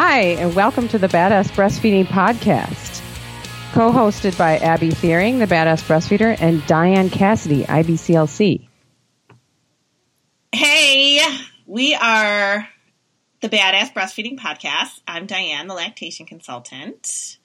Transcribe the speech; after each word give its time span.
Hi, 0.00 0.20
and 0.20 0.54
welcome 0.54 0.86
to 0.90 0.98
the 0.98 1.08
Badass 1.08 1.48
Breastfeeding 1.50 2.06
Podcast, 2.06 3.02
co 3.72 3.90
hosted 3.90 4.38
by 4.38 4.56
Abby 4.58 4.90
Theuring, 4.90 5.40
the 5.40 5.52
Badass 5.52 5.82
Breastfeeder, 5.82 6.40
and 6.40 6.64
Diane 6.68 7.10
Cassidy, 7.10 7.64
IBCLC. 7.64 8.68
Hey, 10.52 11.20
we 11.66 11.96
are 11.96 12.68
the 13.40 13.48
Badass 13.48 13.92
Breastfeeding 13.92 14.38
Podcast. 14.38 15.00
I'm 15.08 15.26
Diane, 15.26 15.66
the 15.66 15.74
lactation 15.74 16.26
consultant. 16.26 17.38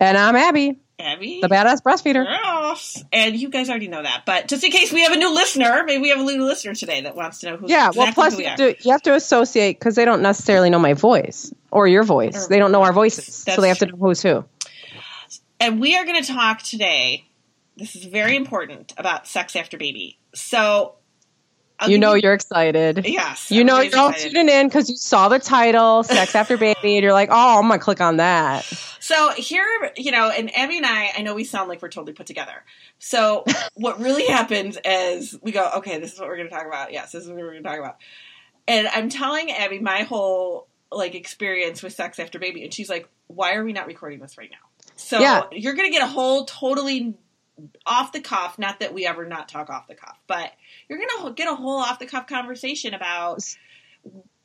And 0.00 0.18
I'm 0.18 0.34
Abby, 0.34 0.80
Abby, 1.00 1.40
the 1.40 1.48
Badass 1.48 1.82
Breastfeeder. 1.82 2.24
Girls. 2.24 3.04
And 3.12 3.36
you 3.36 3.48
guys 3.48 3.68
already 3.68 3.88
know 3.88 4.02
that. 4.02 4.22
But 4.26 4.48
just 4.48 4.62
in 4.64 4.70
case 4.70 4.92
we 4.92 5.02
have 5.02 5.12
a 5.12 5.16
new 5.16 5.32
listener, 5.34 5.82
maybe 5.84 6.02
we 6.02 6.10
have 6.10 6.20
a 6.20 6.22
new 6.22 6.44
listener 6.44 6.74
today 6.74 7.00
that 7.02 7.16
wants 7.16 7.40
to 7.40 7.46
know 7.46 7.56
who's 7.56 7.70
who 7.70 7.74
Yeah, 7.74 7.88
exactly 7.88 7.98
well, 8.04 8.12
plus 8.14 8.32
who 8.32 8.38
we 8.38 8.44
you, 8.44 8.50
are. 8.50 8.56
do, 8.56 8.74
you 8.80 8.92
have 8.92 9.02
to 9.02 9.14
associate 9.14 9.78
because 9.78 9.94
they 9.96 10.04
don't 10.04 10.22
necessarily 10.22 10.70
know 10.70 10.78
my 10.78 10.94
voice 10.94 11.52
or 11.70 11.88
your 11.88 12.04
voice. 12.04 12.46
Or- 12.46 12.48
they 12.48 12.58
don't 12.58 12.72
know 12.72 12.82
our 12.82 12.92
voices, 12.92 13.34
so 13.34 13.60
they 13.60 13.68
have 13.68 13.78
to 13.78 13.86
know 13.86 13.96
who's 13.96 14.22
who. 14.22 14.44
And 15.58 15.80
we 15.80 15.96
are 15.96 16.04
going 16.04 16.22
to 16.22 16.32
talk 16.32 16.62
today. 16.62 17.26
This 17.76 17.96
is 17.96 18.04
very 18.04 18.36
important 18.36 18.94
about 18.96 19.26
sex 19.26 19.56
after 19.56 19.76
baby. 19.78 20.18
So, 20.34 20.94
I'll 21.80 21.90
you 21.90 21.98
know 21.98 22.14
you're 22.14 22.34
excited. 22.34 23.06
yes, 23.06 23.50
You 23.50 23.64
know 23.64 23.80
you're 23.80 23.98
all 23.98 24.12
tuning 24.12 24.48
in 24.48 24.68
because 24.68 24.88
you 24.90 24.96
saw 24.96 25.28
the 25.28 25.38
title, 25.38 26.02
"Sex 26.02 26.34
After 26.34 26.56
Baby," 26.56 26.76
and 26.84 27.02
you're 27.02 27.12
like, 27.12 27.30
"Oh, 27.32 27.58
I'm 27.58 27.68
gonna 27.68 27.78
click 27.78 28.00
on 28.00 28.18
that." 28.18 28.64
So 29.00 29.30
here, 29.32 29.66
you 29.96 30.12
know, 30.12 30.28
and 30.30 30.54
Abby 30.54 30.76
and 30.76 30.86
I, 30.86 31.10
I 31.16 31.22
know 31.22 31.34
we 31.34 31.44
sound 31.44 31.68
like 31.68 31.80
we're 31.82 31.88
totally 31.88 32.12
put 32.12 32.26
together. 32.26 32.62
So 32.98 33.44
what 33.74 33.98
really 33.98 34.26
happens 34.26 34.78
is 34.84 35.36
we 35.42 35.52
go, 35.52 35.68
okay, 35.76 35.98
this 35.98 36.12
is 36.12 36.20
what 36.20 36.28
we're 36.28 36.36
going 36.36 36.48
to 36.48 36.54
talk 36.54 36.66
about. 36.66 36.92
Yes, 36.92 37.10
this 37.12 37.22
is 37.24 37.28
what 37.28 37.38
we're 37.38 37.52
going 37.52 37.62
to 37.62 37.68
talk 37.68 37.78
about. 37.78 37.96
And 38.68 38.86
I'm 38.86 39.08
telling 39.08 39.50
Abby 39.50 39.78
my 39.80 40.02
whole 40.02 40.68
like 40.92 41.14
experience 41.14 41.82
with 41.82 41.92
sex 41.94 42.18
after 42.18 42.38
baby, 42.38 42.62
and 42.62 42.72
she's 42.74 42.90
like, 42.90 43.08
why 43.26 43.54
are 43.54 43.64
we 43.64 43.72
not 43.72 43.86
recording 43.86 44.20
this 44.20 44.36
right 44.36 44.50
now? 44.50 44.58
So 44.96 45.18
Yeah. 45.18 45.44
you're 45.50 45.74
going 45.74 45.88
to 45.88 45.92
get 45.92 46.02
a 46.02 46.08
whole 46.10 46.44
totally 46.44 47.14
off 47.86 48.12
the 48.12 48.20
cuff. 48.20 48.58
Not 48.58 48.80
that 48.80 48.94
we 48.94 49.06
ever 49.06 49.26
not 49.26 49.48
talk 49.48 49.70
off 49.70 49.88
the 49.88 49.94
cuff, 49.94 50.18
but 50.26 50.52
you're 50.88 50.98
to 50.98 51.32
get 51.34 51.52
a 51.52 51.56
whole 51.56 51.78
off 51.78 51.98
the 51.98 52.06
cuff 52.06 52.26
conversation 52.26 52.94
about 52.94 53.42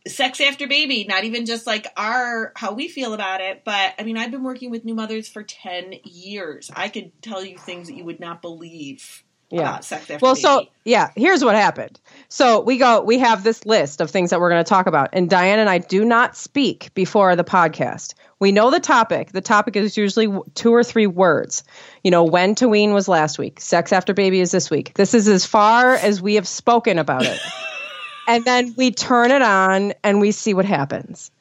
sex 0.08 0.40
after 0.40 0.68
baby 0.68 1.04
not 1.06 1.24
even 1.24 1.48
just 1.48 1.66
like 1.66 1.88
our 1.98 2.52
how 2.56 2.74
we 2.74 2.88
feel 2.88 3.14
about 3.14 3.42
it 3.42 3.64
but 3.66 3.94
i 3.98 4.04
mean 4.04 4.18
i've 4.18 4.30
been 4.30 4.44
working 4.44 4.70
with 4.70 4.86
new 4.86 4.94
mothers 4.94 5.28
for 5.28 5.42
10 5.42 5.96
years 6.04 6.70
i 6.76 6.90
could 6.90 7.12
tell 7.24 7.44
you 7.44 7.58
things 7.58 7.88
that 7.88 7.96
you 7.96 8.04
would 8.04 8.20
not 8.20 8.40
believe 8.40 9.24
Yeah. 9.50 9.62
about 9.62 9.86
sex 9.86 10.10
after 10.10 10.24
Well, 10.24 10.36
so 10.36 10.68
yeah, 10.84 11.12
here's 11.16 11.44
what 11.44 11.56
happened. 11.56 12.00
So 12.30 12.62
we 12.62 12.78
go, 12.78 13.02
we 13.02 13.20
have 13.20 13.44
this 13.44 13.66
list 13.66 14.02
of 14.02 14.10
things 14.10 14.32
that 14.32 14.40
we're 14.40 14.50
going 14.50 14.64
to 14.64 14.70
talk 14.70 14.88
about, 14.88 15.10
and 15.14 15.30
Diane 15.30 15.60
and 15.60 15.70
I 15.70 15.78
do 15.78 16.04
not 16.04 16.36
speak 16.36 16.94
before 16.94 17.36
the 17.36 17.44
podcast. 17.44 18.14
We 18.40 18.52
know 18.52 18.70
the 18.70 18.80
topic. 18.80 19.32
The 19.32 19.42
topic 19.42 19.76
is 19.76 19.96
usually 19.96 20.28
two 20.56 20.74
or 20.74 20.84
three 20.84 21.08
words. 21.08 21.64
You 22.04 22.12
know, 22.12 22.24
when 22.24 22.56
to 22.56 22.68
wean 22.68 22.94
was 22.94 23.08
last 23.08 23.40
week. 23.40 23.62
Sex 23.62 23.94
after 23.94 24.14
baby 24.14 24.42
is 24.42 24.52
this 24.52 24.70
week. 24.70 24.94
This 24.96 25.14
is 25.14 25.28
as 25.28 25.46
far 25.46 25.96
as 25.96 26.22
we 26.22 26.36
have 26.36 26.48
spoken 26.48 27.00
about 27.00 27.24
it. 27.24 27.40
and 28.28 28.44
then 28.44 28.74
we 28.78 28.92
turn 28.92 29.32
it 29.32 29.42
on 29.42 29.94
and 30.04 30.20
we 30.20 30.32
see 30.32 30.54
what 30.54 30.66
happens. 30.66 31.32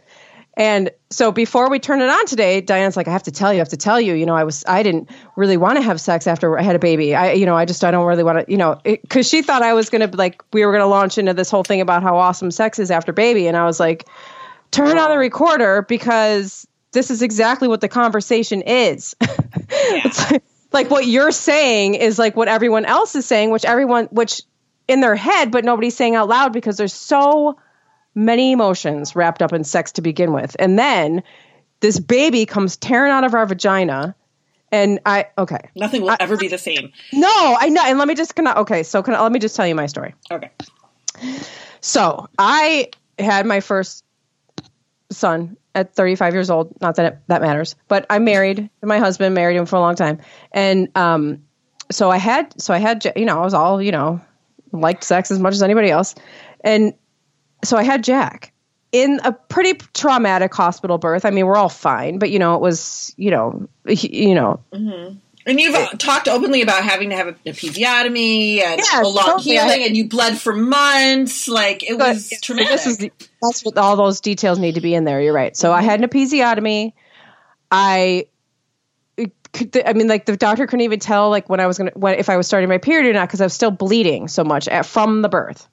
And 0.56 0.90
so 1.10 1.32
before 1.32 1.68
we 1.68 1.80
turn 1.80 2.00
it 2.00 2.08
on 2.08 2.26
today, 2.26 2.60
Diane's 2.60 2.96
like, 2.96 3.08
I 3.08 3.10
have 3.10 3.24
to 3.24 3.32
tell 3.32 3.52
you, 3.52 3.58
I 3.58 3.60
have 3.60 3.70
to 3.70 3.76
tell 3.76 4.00
you, 4.00 4.14
you 4.14 4.24
know, 4.24 4.36
I 4.36 4.44
was, 4.44 4.64
I 4.68 4.84
didn't 4.84 5.10
really 5.34 5.56
want 5.56 5.78
to 5.78 5.82
have 5.82 6.00
sex 6.00 6.28
after 6.28 6.56
I 6.56 6.62
had 6.62 6.76
a 6.76 6.78
baby. 6.78 7.14
I, 7.14 7.32
you 7.32 7.44
know, 7.44 7.56
I 7.56 7.64
just, 7.64 7.82
I 7.82 7.90
don't 7.90 8.06
really 8.06 8.22
want 8.22 8.46
to, 8.46 8.50
you 8.50 8.56
know, 8.56 8.80
cause 9.08 9.28
she 9.28 9.42
thought 9.42 9.62
I 9.62 9.74
was 9.74 9.90
going 9.90 10.08
to 10.08 10.16
like, 10.16 10.44
we 10.52 10.64
were 10.64 10.70
going 10.70 10.82
to 10.82 10.86
launch 10.86 11.18
into 11.18 11.34
this 11.34 11.50
whole 11.50 11.64
thing 11.64 11.80
about 11.80 12.04
how 12.04 12.18
awesome 12.18 12.52
sex 12.52 12.78
is 12.78 12.92
after 12.92 13.12
baby. 13.12 13.48
And 13.48 13.56
I 13.56 13.64
was 13.64 13.80
like, 13.80 14.06
turn 14.70 14.96
on 14.96 15.10
the 15.10 15.18
recorder 15.18 15.82
because 15.82 16.68
this 16.92 17.10
is 17.10 17.22
exactly 17.22 17.66
what 17.66 17.80
the 17.80 17.88
conversation 17.88 18.62
is. 18.62 19.16
it's 19.20 20.30
like, 20.30 20.42
like 20.72 20.90
what 20.90 21.06
you're 21.06 21.32
saying 21.32 21.94
is 21.94 22.16
like 22.16 22.36
what 22.36 22.46
everyone 22.46 22.84
else 22.84 23.16
is 23.16 23.26
saying, 23.26 23.50
which 23.50 23.64
everyone, 23.64 24.06
which 24.06 24.42
in 24.86 25.00
their 25.00 25.16
head, 25.16 25.50
but 25.50 25.64
nobody's 25.64 25.96
saying 25.96 26.14
out 26.14 26.28
loud 26.28 26.52
because 26.52 26.76
there's 26.76 26.94
so 26.94 27.58
many 28.14 28.52
emotions 28.52 29.16
wrapped 29.16 29.42
up 29.42 29.52
in 29.52 29.64
sex 29.64 29.92
to 29.92 30.02
begin 30.02 30.32
with. 30.32 30.56
And 30.58 30.78
then 30.78 31.22
this 31.80 31.98
baby 31.98 32.46
comes 32.46 32.76
tearing 32.76 33.12
out 33.12 33.24
of 33.24 33.34
our 33.34 33.46
vagina. 33.46 34.14
And 34.70 35.00
I, 35.06 35.26
okay. 35.38 35.70
nothing 35.76 36.02
will 36.02 36.16
ever 36.18 36.36
be 36.36 36.48
the 36.48 36.58
same 36.58 36.92
No, 37.12 37.28
I 37.28 37.68
know. 37.68 37.82
And 37.84 37.98
let 37.98 38.08
me 38.08 38.14
just, 38.14 38.34
can 38.34 38.46
I, 38.46 38.54
okay. 38.60 38.82
So 38.82 39.02
can 39.02 39.14
I, 39.14 39.22
let 39.22 39.32
me 39.32 39.38
just 39.38 39.54
tell 39.54 39.66
you 39.66 39.74
my 39.74 39.86
story. 39.86 40.14
okay 40.30 40.50
So 41.80 42.28
I 42.38 42.90
had 43.18 43.46
my 43.46 43.60
first 43.60 44.04
son 45.10 45.56
at 45.74 45.94
35 45.94 46.34
years 46.34 46.50
old. 46.50 46.80
Not 46.80 46.96
that 46.96 47.12
it, 47.12 47.18
that 47.28 47.42
matters, 47.42 47.76
but 47.88 48.06
I'm 48.10 48.24
married 48.24 48.68
to 48.80 48.86
my 48.86 48.98
husband, 48.98 49.34
married 49.34 49.56
him 49.56 49.66
for 49.66 49.76
a 49.76 49.80
long 49.80 49.94
time. 49.94 50.20
And, 50.52 50.88
um, 50.96 51.44
so 51.92 52.10
I 52.10 52.16
had, 52.16 52.60
so 52.60 52.72
I 52.72 52.78
had, 52.78 53.12
you 53.14 53.26
know, 53.26 53.38
I 53.38 53.44
was 53.44 53.54
all, 53.54 53.80
you 53.80 53.92
know, 53.92 54.20
liked 54.72 55.04
sex 55.04 55.30
as 55.30 55.38
much 55.38 55.54
as 55.54 55.62
anybody 55.62 55.90
else. 55.90 56.14
And 56.62 56.94
so 57.64 57.76
I 57.76 57.82
had 57.82 58.04
Jack 58.04 58.52
in 58.92 59.20
a 59.24 59.32
pretty 59.32 59.74
traumatic 59.92 60.54
hospital 60.54 60.98
birth. 60.98 61.24
I 61.24 61.30
mean, 61.30 61.46
we're 61.46 61.56
all 61.56 61.68
fine, 61.68 62.18
but 62.18 62.30
you 62.30 62.38
know, 62.38 62.54
it 62.54 62.60
was, 62.60 63.12
you 63.16 63.30
know, 63.30 63.68
he, 63.88 64.28
you 64.28 64.34
know, 64.34 64.60
and 65.46 65.60
you've 65.60 65.74
uh, 65.74 65.90
talked 65.98 66.26
openly 66.28 66.62
about 66.62 66.84
having 66.84 67.10
to 67.10 67.16
have 67.16 67.26
a, 67.28 67.36
a 67.46 67.52
episiotomy 67.52 68.60
and 68.60 68.80
Yeah, 68.80 69.02
a 69.02 69.04
long 69.04 69.24
totally. 69.26 69.56
Healing 69.56 69.82
and 69.84 69.96
you 69.96 70.08
bled 70.08 70.38
for 70.38 70.54
months 70.54 71.48
like 71.48 71.82
it 71.82 71.98
But 71.98 72.14
was 72.14 72.32
traumatic 72.40 72.70
This 72.70 72.86
is 72.86 72.98
the, 72.98 73.12
that's 73.42 73.62
what 73.64 73.76
all 73.76 73.96
those 73.96 74.20
details 74.20 74.58
need 74.58 74.76
to 74.76 74.80
be 74.80 74.94
in 74.94 75.04
there. 75.04 75.20
You're 75.20 75.34
right. 75.34 75.56
So 75.56 75.72
I 75.72 75.82
had 75.82 76.02
an 76.02 76.08
episiotomy. 76.08 76.94
I, 77.70 78.26
could, 79.52 79.82
I 79.86 79.92
mean, 79.92 80.08
like 80.08 80.26
the 80.26 80.36
doctor 80.36 80.66
couldn't 80.66 80.82
even 80.82 80.98
tell 80.98 81.30
like 81.30 81.48
when 81.48 81.60
I 81.60 81.66
was 81.66 81.78
gonna 81.78 81.92
when 81.94 82.18
if 82.18 82.28
I 82.28 82.36
was 82.36 82.46
starting 82.46 82.68
my 82.68 82.78
period 82.78 83.08
or 83.08 83.12
not 83.12 83.28
because 83.28 83.40
I 83.40 83.44
was 83.44 83.54
still 83.54 83.70
bleeding 83.70 84.28
so 84.28 84.44
much 84.44 84.68
at, 84.68 84.84
from 84.84 85.22
the 85.22 85.28
birth. 85.28 85.68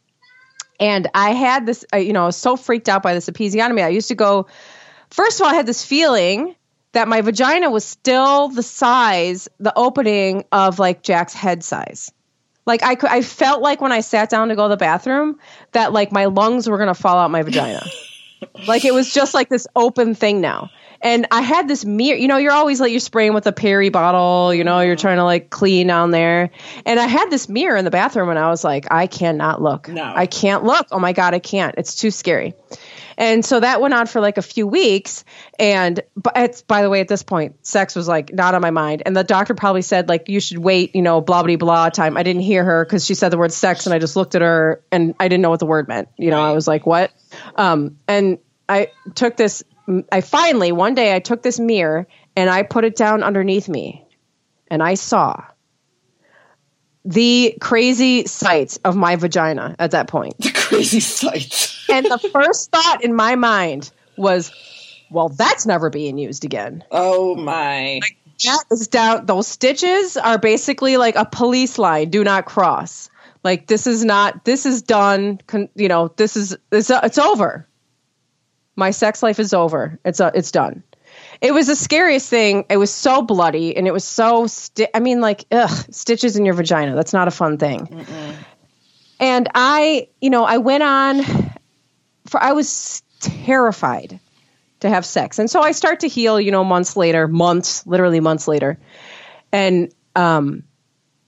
And 0.82 1.08
I 1.14 1.32
had 1.32 1.68
this, 1.68 1.86
you 1.94 2.12
know, 2.12 2.24
I 2.24 2.26
was 2.26 2.36
so 2.36 2.58
freaked 2.58 2.90
out 2.90 3.04
by 3.04 3.14
this 3.14 3.30
episiotomy. 3.30 3.84
I 3.84 3.90
used 3.90 4.08
to 4.08 4.16
go. 4.16 4.48
First 5.12 5.40
of 5.40 5.46
all, 5.46 5.52
I 5.52 5.56
had 5.56 5.68
this 5.68 5.86
feeling 5.86 6.56
that 6.94 7.08
my 7.08 7.22
vagina 7.22 7.70
was 7.70 7.86
still 7.86 8.50
the 8.50 8.64
size, 8.64 9.48
the 9.60 9.72
opening 9.78 10.44
of 10.52 10.80
like 10.80 11.04
Jack's 11.04 11.34
head 11.34 11.64
size. 11.64 12.12
Like 12.66 12.84
I 12.84 12.96
could, 12.96 13.12
I 13.12 13.22
felt 13.22 13.62
like 13.62 13.80
when 13.80 13.92
I 13.92 14.02
sat 14.02 14.30
down 14.30 14.50
to 14.50 14.56
go 14.56 14.64
to 14.64 14.70
the 14.70 14.78
bathroom 14.78 15.40
that 15.72 15.94
like 15.94 16.12
my 16.12 16.26
lungs 16.26 16.68
were 16.68 16.78
gonna 16.78 16.96
fall 16.96 17.18
out 17.18 17.30
my 17.30 17.44
vagina. 17.44 17.86
like 18.68 18.86
it 18.86 18.94
was 18.94 19.14
just 19.14 19.34
like 19.34 19.50
this 19.50 19.68
open 19.76 20.16
thing 20.16 20.42
now. 20.42 20.70
And 21.04 21.26
I 21.32 21.42
had 21.42 21.68
this 21.68 21.84
mirror, 21.84 22.18
you 22.18 22.28
know, 22.28 22.38
you're 22.38 22.52
always 22.52 22.80
like 22.80 22.92
you're 22.92 23.00
spraying 23.00 23.34
with 23.34 23.48
a 23.48 23.52
peri 23.52 23.90
bottle, 23.90 24.54
you 24.54 24.64
know, 24.64 24.82
you're 24.82 24.96
trying 24.96 25.18
to 25.18 25.24
like 25.24 25.50
clean 25.50 25.88
down 25.88 26.12
there. 26.12 26.52
And 26.86 27.00
I 27.00 27.08
had 27.08 27.32
this 27.32 27.50
mirror 27.50 27.76
in 27.76 27.86
the 27.86 27.92
bathroom 27.92 28.30
and 28.30 28.38
I 28.38 28.50
was 28.50 28.64
like, 28.64 28.86
I 28.92 29.08
cannot 29.08 29.62
look. 29.62 29.88
No. 29.88 30.04
I 30.04 30.28
can't 30.28 30.64
look. 30.64 30.88
Oh 30.92 31.00
my 31.00 31.14
God, 31.14 31.34
I 31.34 31.40
can't. 31.40 31.74
It's 31.78 31.96
too 31.96 32.12
scary. 32.12 32.54
And 33.18 33.46
so 33.46 33.60
that 33.60 33.82
went 33.82 33.94
on 33.94 34.08
for 34.08 34.20
like 34.20 34.38
a 34.38 34.42
few 34.42 34.66
weeks. 34.66 35.24
And 35.60 36.00
but 36.16 36.34
it's 36.36 36.64
by 36.64 36.82
the 36.82 36.90
way, 36.90 37.02
at 37.02 37.08
this 37.08 37.24
point, 37.24 37.66
sex 37.66 37.96
was 37.96 38.08
like 38.08 38.34
not 38.34 38.56
on 38.56 38.62
my 38.62 38.72
mind. 38.72 39.04
And 39.06 39.16
the 39.16 39.24
doctor 39.24 39.54
probably 39.54 39.84
said 39.84 40.10
like 40.10 40.28
you 40.28 40.40
should 40.40 40.58
wait, 40.58 40.96
you 40.96 41.04
know, 41.04 41.22
blah 41.22 41.44
blah 41.44 41.56
blah 41.56 41.90
time. 41.90 42.18
I 42.18 42.24
didn't 42.24 42.42
hear 42.42 42.64
her 42.64 42.84
because 42.84 43.06
she 43.06 43.14
said 43.14 43.30
the 43.30 43.38
word 43.38 43.52
sex, 43.52 43.86
and 43.86 43.94
I 43.94 44.00
just 44.00 44.16
looked 44.16 44.34
at 44.34 44.42
her 44.42 44.84
and 44.92 45.14
I 45.20 45.28
didn't 45.28 45.42
know 45.42 45.52
what 45.52 45.60
the 45.60 45.68
word 45.68 45.88
meant. 45.88 46.10
You 46.18 46.32
know, 46.32 46.42
I 46.42 46.54
was 46.54 46.68
like, 46.68 46.86
what? 46.86 47.12
Um, 47.56 47.98
and 48.08 48.31
I 48.72 48.88
took 49.16 49.36
this. 49.36 49.64
I 50.12 50.22
finally 50.22 50.72
one 50.72 50.96
day 50.96 51.14
I 51.14 51.20
took 51.20 51.42
this 51.42 51.60
mirror 51.60 52.08
and 52.38 52.50
I 52.50 52.64
put 52.64 52.86
it 52.86 52.96
down 52.96 53.22
underneath 53.22 53.68
me, 53.68 54.08
and 54.70 54.82
I 54.82 54.94
saw 54.94 55.44
the 57.04 57.58
crazy 57.60 58.26
sights 58.28 58.80
of 58.86 58.96
my 58.96 59.18
vagina 59.18 59.76
at 59.78 59.92
that 59.92 60.08
point. 60.08 60.38
the 60.38 60.52
crazy 60.52 61.00
sight 61.00 61.76
And 61.90 62.06
the 62.06 62.20
first 62.32 62.72
thought 62.72 63.04
in 63.04 63.14
my 63.14 63.36
mind 63.36 63.92
was, 64.18 64.52
well, 65.10 65.30
that's 65.30 65.66
never 65.66 65.90
being 65.90 66.18
used 66.18 66.46
again. 66.46 66.84
oh 66.92 67.36
my 67.36 68.00
That 68.46 68.64
is 68.72 68.88
down. 68.88 69.26
Those 69.26 69.48
stitches 69.48 70.16
are 70.16 70.38
basically 70.38 70.96
like 70.96 71.16
a 71.16 71.26
police 71.26 71.78
line. 71.78 72.10
Do 72.10 72.24
not 72.24 72.46
cross. 72.46 73.10
Like 73.44 73.68
this 73.68 73.88
is 73.88 74.06
not. 74.06 74.46
This 74.46 74.66
is 74.66 74.82
done. 74.82 75.40
Con, 75.48 75.68
you 75.76 75.88
know. 75.88 76.14
This 76.16 76.38
is. 76.38 76.56
It's. 76.72 76.90
It's 76.92 77.18
over. 77.18 77.68
My 78.76 78.92
sex 78.92 79.22
life 79.22 79.40
is 79.40 79.54
over. 79.54 80.00
It's. 80.06 80.20
Uh, 80.20 80.32
it's 80.34 80.52
done. 80.52 80.84
It 81.42 81.54
was 81.54 81.68
the 81.68 81.76
scariest 81.76 82.30
thing. 82.30 82.66
It 82.70 82.78
was 82.78 82.94
so 82.94 83.22
bloody, 83.22 83.76
and 83.76 83.88
it 83.88 83.92
was 83.92 84.04
so. 84.04 84.48
Sti- 84.48 84.90
I 84.94 85.00
mean, 85.00 85.22
like, 85.22 85.46
ugh, 85.52 85.70
stitches 85.92 86.38
in 86.38 86.46
your 86.46 86.54
vagina. 86.54 86.96
That's 86.96 87.14
not 87.14 87.28
a 87.28 87.32
fun 87.32 87.58
thing. 87.58 88.06
And 89.20 89.50
I, 89.54 90.08
you 90.20 90.30
know, 90.30 90.44
I 90.46 90.58
went 90.58 90.84
on. 90.84 91.24
For 92.28 92.42
I 92.42 92.54
was 92.54 93.04
terrified 93.20 94.20
to 94.80 94.90
have 94.90 95.06
sex. 95.06 95.38
And 95.38 95.50
so 95.50 95.62
I 95.62 95.74
start 95.74 96.02
to 96.02 96.08
heal, 96.08 96.40
you 96.40 96.52
know, 96.52 96.64
months 96.64 96.96
later, 96.96 97.28
months, 97.28 97.86
literally 97.86 98.20
months 98.20 98.48
later. 98.48 98.80
And 99.52 99.94
um 100.16 100.64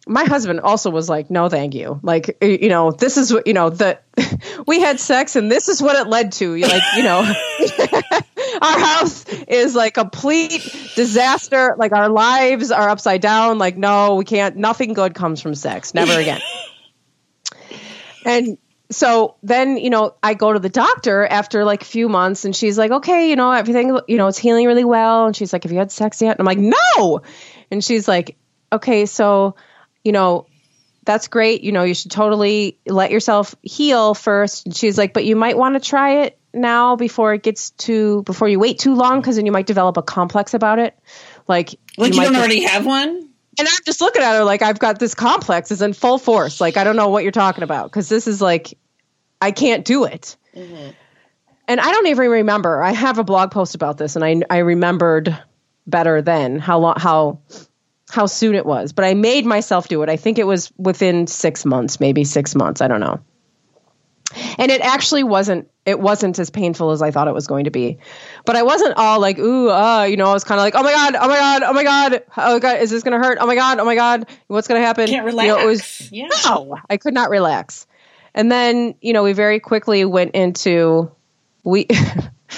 my 0.05 0.25
husband 0.25 0.59
also 0.59 0.89
was 0.89 1.07
like, 1.07 1.29
"No, 1.29 1.49
thank 1.49 1.75
you." 1.75 1.99
Like, 2.03 2.37
you 2.41 2.69
know, 2.69 2.91
this 2.91 3.17
is 3.17 3.31
what 3.31 3.47
you 3.47 3.53
know. 3.53 3.69
The 3.69 3.99
we 4.67 4.79
had 4.79 4.99
sex, 4.99 5.35
and 5.35 5.51
this 5.51 5.69
is 5.69 5.81
what 5.81 5.95
it 5.95 6.09
led 6.09 6.33
to. 6.33 6.57
Like, 6.57 6.83
you 6.95 7.03
know, 7.03 7.19
our 8.61 8.79
house 8.79 9.25
is 9.47 9.75
like 9.75 9.97
a 9.97 10.01
complete 10.01 10.61
disaster. 10.95 11.75
Like 11.77 11.91
our 11.93 12.09
lives 12.09 12.71
are 12.71 12.89
upside 12.89 13.21
down. 13.21 13.57
Like, 13.57 13.77
no, 13.77 14.15
we 14.15 14.25
can't, 14.25 14.55
nothing 14.55 14.93
good 14.93 15.13
comes 15.13 15.41
from 15.41 15.55
sex. 15.55 15.93
Never 15.93 16.19
again. 16.19 16.41
and 18.25 18.57
so 18.91 19.35
then, 19.41 19.77
you 19.77 19.89
know, 19.89 20.15
I 20.21 20.33
go 20.33 20.53
to 20.53 20.59
the 20.59 20.69
doctor 20.69 21.25
after 21.25 21.63
like 21.63 21.81
a 21.81 21.85
few 21.85 22.09
months 22.09 22.45
and 22.45 22.55
she's 22.55 22.77
like, 22.77 22.91
okay, 22.91 23.29
you 23.29 23.35
know, 23.35 23.51
everything, 23.51 23.99
you 24.07 24.17
know, 24.17 24.27
it's 24.27 24.37
healing 24.37 24.67
really 24.67 24.83
well. 24.83 25.25
And 25.25 25.35
she's 25.35 25.51
like, 25.51 25.63
have 25.63 25.71
you 25.71 25.79
had 25.79 25.91
sex 25.91 26.21
yet? 26.21 26.37
And 26.37 26.39
I'm 26.41 26.45
like, 26.45 26.75
no. 26.97 27.21
And 27.71 27.83
she's 27.83 28.07
like, 28.07 28.37
okay, 28.71 29.05
so, 29.05 29.55
you 30.03 30.11
know, 30.11 30.47
that's 31.05 31.27
great. 31.27 31.63
You 31.63 31.71
know, 31.71 31.83
you 31.83 31.93
should 31.93 32.11
totally 32.11 32.77
let 32.85 33.11
yourself 33.11 33.55
heal 33.61 34.13
first. 34.13 34.65
And 34.65 34.75
she's 34.75 34.97
like, 34.97 35.13
but 35.13 35.25
you 35.25 35.35
might 35.35 35.57
want 35.57 35.75
to 35.75 35.79
try 35.79 36.23
it 36.23 36.37
now 36.53 36.95
before 36.95 37.33
it 37.33 37.43
gets 37.43 37.71
too, 37.71 38.23
before 38.23 38.47
you 38.47 38.59
wait 38.59 38.79
too 38.79 38.95
long, 38.95 39.19
because 39.19 39.35
then 39.35 39.45
you 39.45 39.51
might 39.51 39.67
develop 39.67 39.97
a 39.97 40.01
complex 40.01 40.53
about 40.53 40.79
it. 40.79 40.97
Like, 41.47 41.75
like 41.97 42.13
you, 42.13 42.19
you 42.19 42.23
don't 42.23 42.33
might 42.33 42.39
already 42.39 42.63
have 42.63 42.85
one? 42.85 43.29
and 43.59 43.67
I'm 43.67 43.83
just 43.85 44.01
looking 44.01 44.21
at 44.21 44.37
her 44.37 44.43
like 44.43 44.61
I've 44.61 44.79
got 44.79 44.99
this 44.99 45.13
complex 45.13 45.71
is 45.71 45.81
in 45.81 45.93
full 45.93 46.17
force. 46.17 46.59
Like 46.59 46.77
I 46.77 46.83
don't 46.83 46.95
know 46.95 47.09
what 47.09 47.23
you're 47.23 47.31
talking 47.31 47.63
about 47.63 47.85
because 47.85 48.09
this 48.09 48.27
is 48.27 48.41
like 48.41 48.77
I 49.41 49.51
can't 49.51 49.85
do 49.85 50.05
it. 50.05 50.35
Mm-hmm. 50.55 50.91
And 51.67 51.79
I 51.79 51.91
don't 51.91 52.07
even 52.07 52.29
remember. 52.29 52.81
I 52.81 52.91
have 52.91 53.19
a 53.19 53.23
blog 53.23 53.51
post 53.51 53.75
about 53.75 53.97
this, 53.97 54.15
and 54.15 54.25
I 54.25 54.41
I 54.49 54.59
remembered 54.59 55.37
better 55.85 56.21
then 56.21 56.59
how 56.59 56.79
long 56.79 56.95
how 56.97 57.39
how 58.09 58.25
soon 58.25 58.55
it 58.55 58.65
was. 58.65 58.93
But 58.93 59.05
I 59.05 59.13
made 59.13 59.45
myself 59.45 59.87
do 59.87 60.03
it. 60.03 60.09
I 60.09 60.17
think 60.17 60.39
it 60.39 60.47
was 60.47 60.71
within 60.77 61.27
six 61.27 61.65
months, 61.65 61.99
maybe 61.99 62.23
six 62.23 62.55
months. 62.55 62.81
I 62.81 62.87
don't 62.87 62.99
know. 62.99 63.21
And 64.57 64.71
it 64.71 64.81
actually 64.81 65.23
wasn't. 65.23 65.69
It 65.85 65.99
wasn't 65.99 66.39
as 66.39 66.49
painful 66.49 66.91
as 66.91 67.01
I 67.01 67.11
thought 67.11 67.27
it 67.27 67.33
was 67.33 67.45
going 67.45 67.65
to 67.65 67.69
be. 67.69 67.99
But 68.45 68.55
I 68.55 68.63
wasn't 68.63 68.95
all 68.95 69.19
like, 69.19 69.37
ooh, 69.37 69.69
uh, 69.69 70.03
you 70.03 70.15
know. 70.15 70.29
I 70.29 70.33
was 70.33 70.43
kind 70.43 70.59
of 70.59 70.63
like, 70.63 70.75
oh 70.75 70.81
my 70.81 70.91
god, 70.91 71.15
oh 71.15 71.27
my 71.27 71.37
god, 71.37 71.63
oh 71.63 71.73
my 71.73 71.83
god, 71.83 72.23
oh 72.37 72.53
my 72.53 72.59
god, 72.59 72.81
is 72.81 72.89
this 72.89 73.03
gonna 73.03 73.19
hurt? 73.19 73.37
Oh 73.39 73.45
my 73.45 73.55
god, 73.55 73.79
oh 73.79 73.85
my 73.85 73.95
god, 73.95 74.27
what's 74.47 74.67
gonna 74.67 74.79
happen? 74.79 75.07
Can't 75.07 75.27
You 75.27 75.33
know, 75.35 75.59
it 75.59 75.65
was 75.65 76.09
relax. 76.11 76.11
Yeah. 76.11 76.29
no, 76.45 76.77
I 76.89 76.97
could 76.97 77.13
not 77.13 77.29
relax. 77.29 77.85
And 78.33 78.51
then, 78.51 78.95
you 79.01 79.13
know, 79.13 79.23
we 79.23 79.33
very 79.33 79.59
quickly 79.59 80.05
went 80.05 80.31
into 80.35 81.11
we 81.63 81.87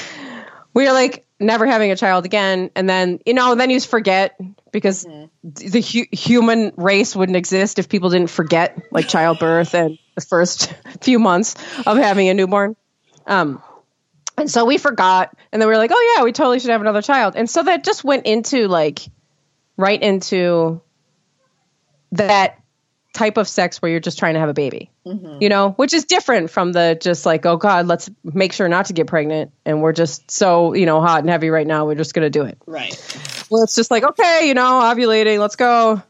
we 0.73 0.87
are 0.87 0.93
like 0.93 1.24
never 1.39 1.65
having 1.65 1.91
a 1.91 1.95
child 1.95 2.25
again. 2.25 2.71
And 2.75 2.89
then, 2.89 3.19
you 3.25 3.33
know, 3.33 3.55
then 3.55 3.69
you 3.69 3.79
forget 3.79 4.39
because 4.71 5.05
the 5.43 5.81
hu- 5.81 6.15
human 6.15 6.71
race 6.77 7.15
wouldn't 7.15 7.35
exist 7.35 7.79
if 7.79 7.89
people 7.89 8.09
didn't 8.09 8.29
forget 8.29 8.81
like 8.91 9.07
childbirth 9.07 9.73
and 9.73 9.97
the 10.15 10.21
first 10.21 10.73
few 11.01 11.19
months 11.19 11.55
of 11.85 11.97
having 11.97 12.29
a 12.29 12.33
newborn. 12.33 12.75
Um, 13.27 13.61
and 14.37 14.51
so 14.51 14.65
we 14.65 14.77
forgot, 14.77 15.35
and 15.51 15.61
then 15.61 15.69
we 15.69 15.73
were 15.73 15.77
like, 15.77 15.91
"Oh 15.93 16.15
yeah, 16.15 16.23
we 16.23 16.33
totally 16.33 16.59
should 16.59 16.69
have 16.69 16.81
another 16.81 17.01
child." 17.01 17.35
And 17.37 17.49
so 17.49 17.63
that 17.63 17.85
just 17.85 18.03
went 18.03 18.25
into 18.25 18.67
like 18.67 18.99
right 19.77 20.01
into 20.01 20.81
that 22.11 22.59
type 23.15 23.37
of 23.37 23.47
sex 23.47 23.81
where 23.81 23.89
you're 23.89 24.01
just 24.01 24.19
trying 24.19 24.33
to 24.33 24.39
have 24.41 24.49
a 24.49 24.53
baby, 24.53 24.91
you 25.05 25.49
know, 25.49 25.71
which 25.71 25.93
is 25.93 26.03
different 26.03 26.51
from 26.51 26.73
the 26.73 26.97
just 27.01 27.25
like, 27.25 27.45
oh 27.45 27.55
God, 27.55 27.87
let's 27.87 28.09
make 28.23 28.51
sure 28.51 28.67
not 28.67 28.87
to 28.87 28.93
get 28.93 29.07
pregnant. 29.07 29.51
And 29.65 29.81
we're 29.81 29.93
just 29.93 30.29
so, 30.29 30.73
you 30.73 30.85
know, 30.85 30.99
hot 31.01 31.21
and 31.21 31.29
heavy 31.29 31.49
right 31.49 31.65
now. 31.65 31.85
We're 31.85 31.95
just 31.95 32.13
going 32.13 32.25
to 32.25 32.29
do 32.29 32.43
it. 32.43 32.57
Right. 32.67 32.93
Well, 33.49 33.63
it's 33.63 33.73
just 33.73 33.89
like, 33.89 34.03
okay, 34.03 34.47
you 34.47 34.53
know, 34.53 34.81
ovulating, 34.81 35.39
let's 35.39 35.55
go. 35.55 36.03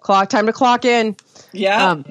Clock, 0.00 0.28
time 0.28 0.46
to 0.46 0.52
clock 0.52 0.84
in. 0.84 1.16
Yeah. 1.52 1.90
Um, 1.90 2.04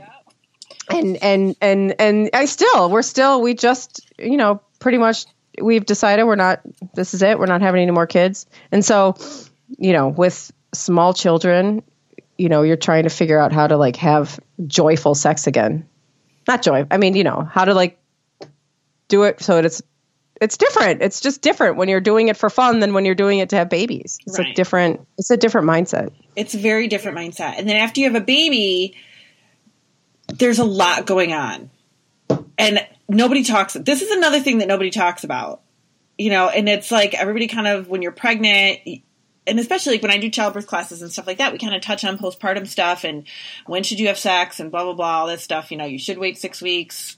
and, 0.90 1.18
and, 1.22 1.56
and, 1.62 1.96
and 2.00 2.30
I 2.34 2.46
still, 2.46 2.90
we're 2.90 3.02
still, 3.02 3.42
we 3.42 3.54
just, 3.54 4.10
you 4.18 4.38
know, 4.38 4.62
pretty 4.80 4.98
much 4.98 5.26
we've 5.62 5.86
decided 5.86 6.24
we're 6.24 6.36
not, 6.36 6.62
this 6.96 7.14
is 7.14 7.22
it. 7.22 7.38
We're 7.38 7.46
not 7.46 7.62
having 7.62 7.82
any 7.82 7.92
more 7.92 8.08
kids. 8.08 8.46
And 8.72 8.84
so, 8.84 9.16
you 9.78 9.94
know, 9.94 10.08
with 10.08 10.52
small 10.74 11.14
children, 11.14 11.84
you 12.44 12.50
know, 12.50 12.62
you're 12.62 12.76
trying 12.76 13.04
to 13.04 13.10
figure 13.10 13.40
out 13.40 13.54
how 13.54 13.68
to 13.68 13.78
like 13.78 13.96
have 13.96 14.38
joyful 14.68 15.16
sex 15.16 15.48
again. 15.48 15.88
Not 16.46 16.62
joy. 16.62 16.86
I 16.92 16.98
mean, 16.98 17.16
you 17.16 17.24
know, 17.24 17.48
how 17.50 17.64
to 17.64 17.74
like 17.74 17.98
do 19.08 19.24
it 19.24 19.42
so 19.42 19.56
that 19.56 19.64
it's 19.64 19.82
it's 20.42 20.58
different. 20.58 21.02
It's 21.02 21.22
just 21.22 21.42
different 21.42 21.78
when 21.78 21.88
you're 21.88 22.02
doing 22.02 22.28
it 22.28 22.36
for 22.36 22.50
fun 22.50 22.82
than 22.82 22.94
when 22.94 23.06
you're 23.06 23.16
doing 23.16 23.40
it 23.40 23.52
to 23.52 23.56
have 23.56 23.70
babies. 23.70 24.20
It's 24.28 24.40
a 24.40 24.52
different 24.56 25.08
it's 25.18 25.32
a 25.32 25.38
different 25.38 25.68
mindset. 25.68 26.12
it's 26.36 26.54
a 26.54 26.58
very 26.58 26.90
different 26.90 27.18
mindset. 27.18 27.58
And 27.58 27.70
then 27.70 27.78
after 27.78 28.02
you 28.02 28.12
have 28.12 28.22
a 28.22 28.26
baby, 28.26 28.98
there's 30.28 30.60
a 30.60 30.66
lot 30.66 31.06
going 31.06 31.32
on. 31.32 31.70
And 32.58 32.86
nobody 33.08 33.46
talks 33.46 33.72
this 33.72 34.02
is 34.02 34.12
another 34.12 34.42
thing 34.42 34.58
that 34.58 34.68
nobody 34.68 34.90
talks 34.90 35.24
about. 35.24 35.62
You 36.18 36.30
know, 36.30 36.50
and 36.50 36.68
it's 36.68 36.92
like 36.92 37.14
everybody 37.14 37.48
kind 37.48 37.68
of 37.68 37.88
when 37.88 38.02
you're 38.02 38.12
pregnant 38.12 38.82
and 39.46 39.60
especially 39.60 39.94
like 39.94 40.02
when 40.02 40.12
I 40.12 40.18
do 40.18 40.30
childbirth 40.30 40.68
classes 40.68 41.02
and 41.02 41.12
stuff 41.12 41.28
like 41.28 41.38
that, 41.40 41.52
we 41.52 41.58
kind 41.60 41.76
of 41.76 41.82
touch 41.82 42.04
on 42.06 42.18
postpartum 42.18 42.68
stuff 42.68 43.04
and 43.04 43.26
when 43.66 43.84
should 43.84 44.00
you 44.00 44.08
have 44.08 44.18
sex 44.18 44.60
and 44.60 44.72
blah 44.72 44.84
blah 44.84 44.94
blah 44.94 45.20
all 45.22 45.28
this 45.28 45.44
stuff. 45.44 45.72
You 45.72 45.78
know, 45.78 45.86
you 45.86 46.00
should 46.00 46.18
wait 46.18 46.38
six 46.38 46.62
weeks. 46.62 47.18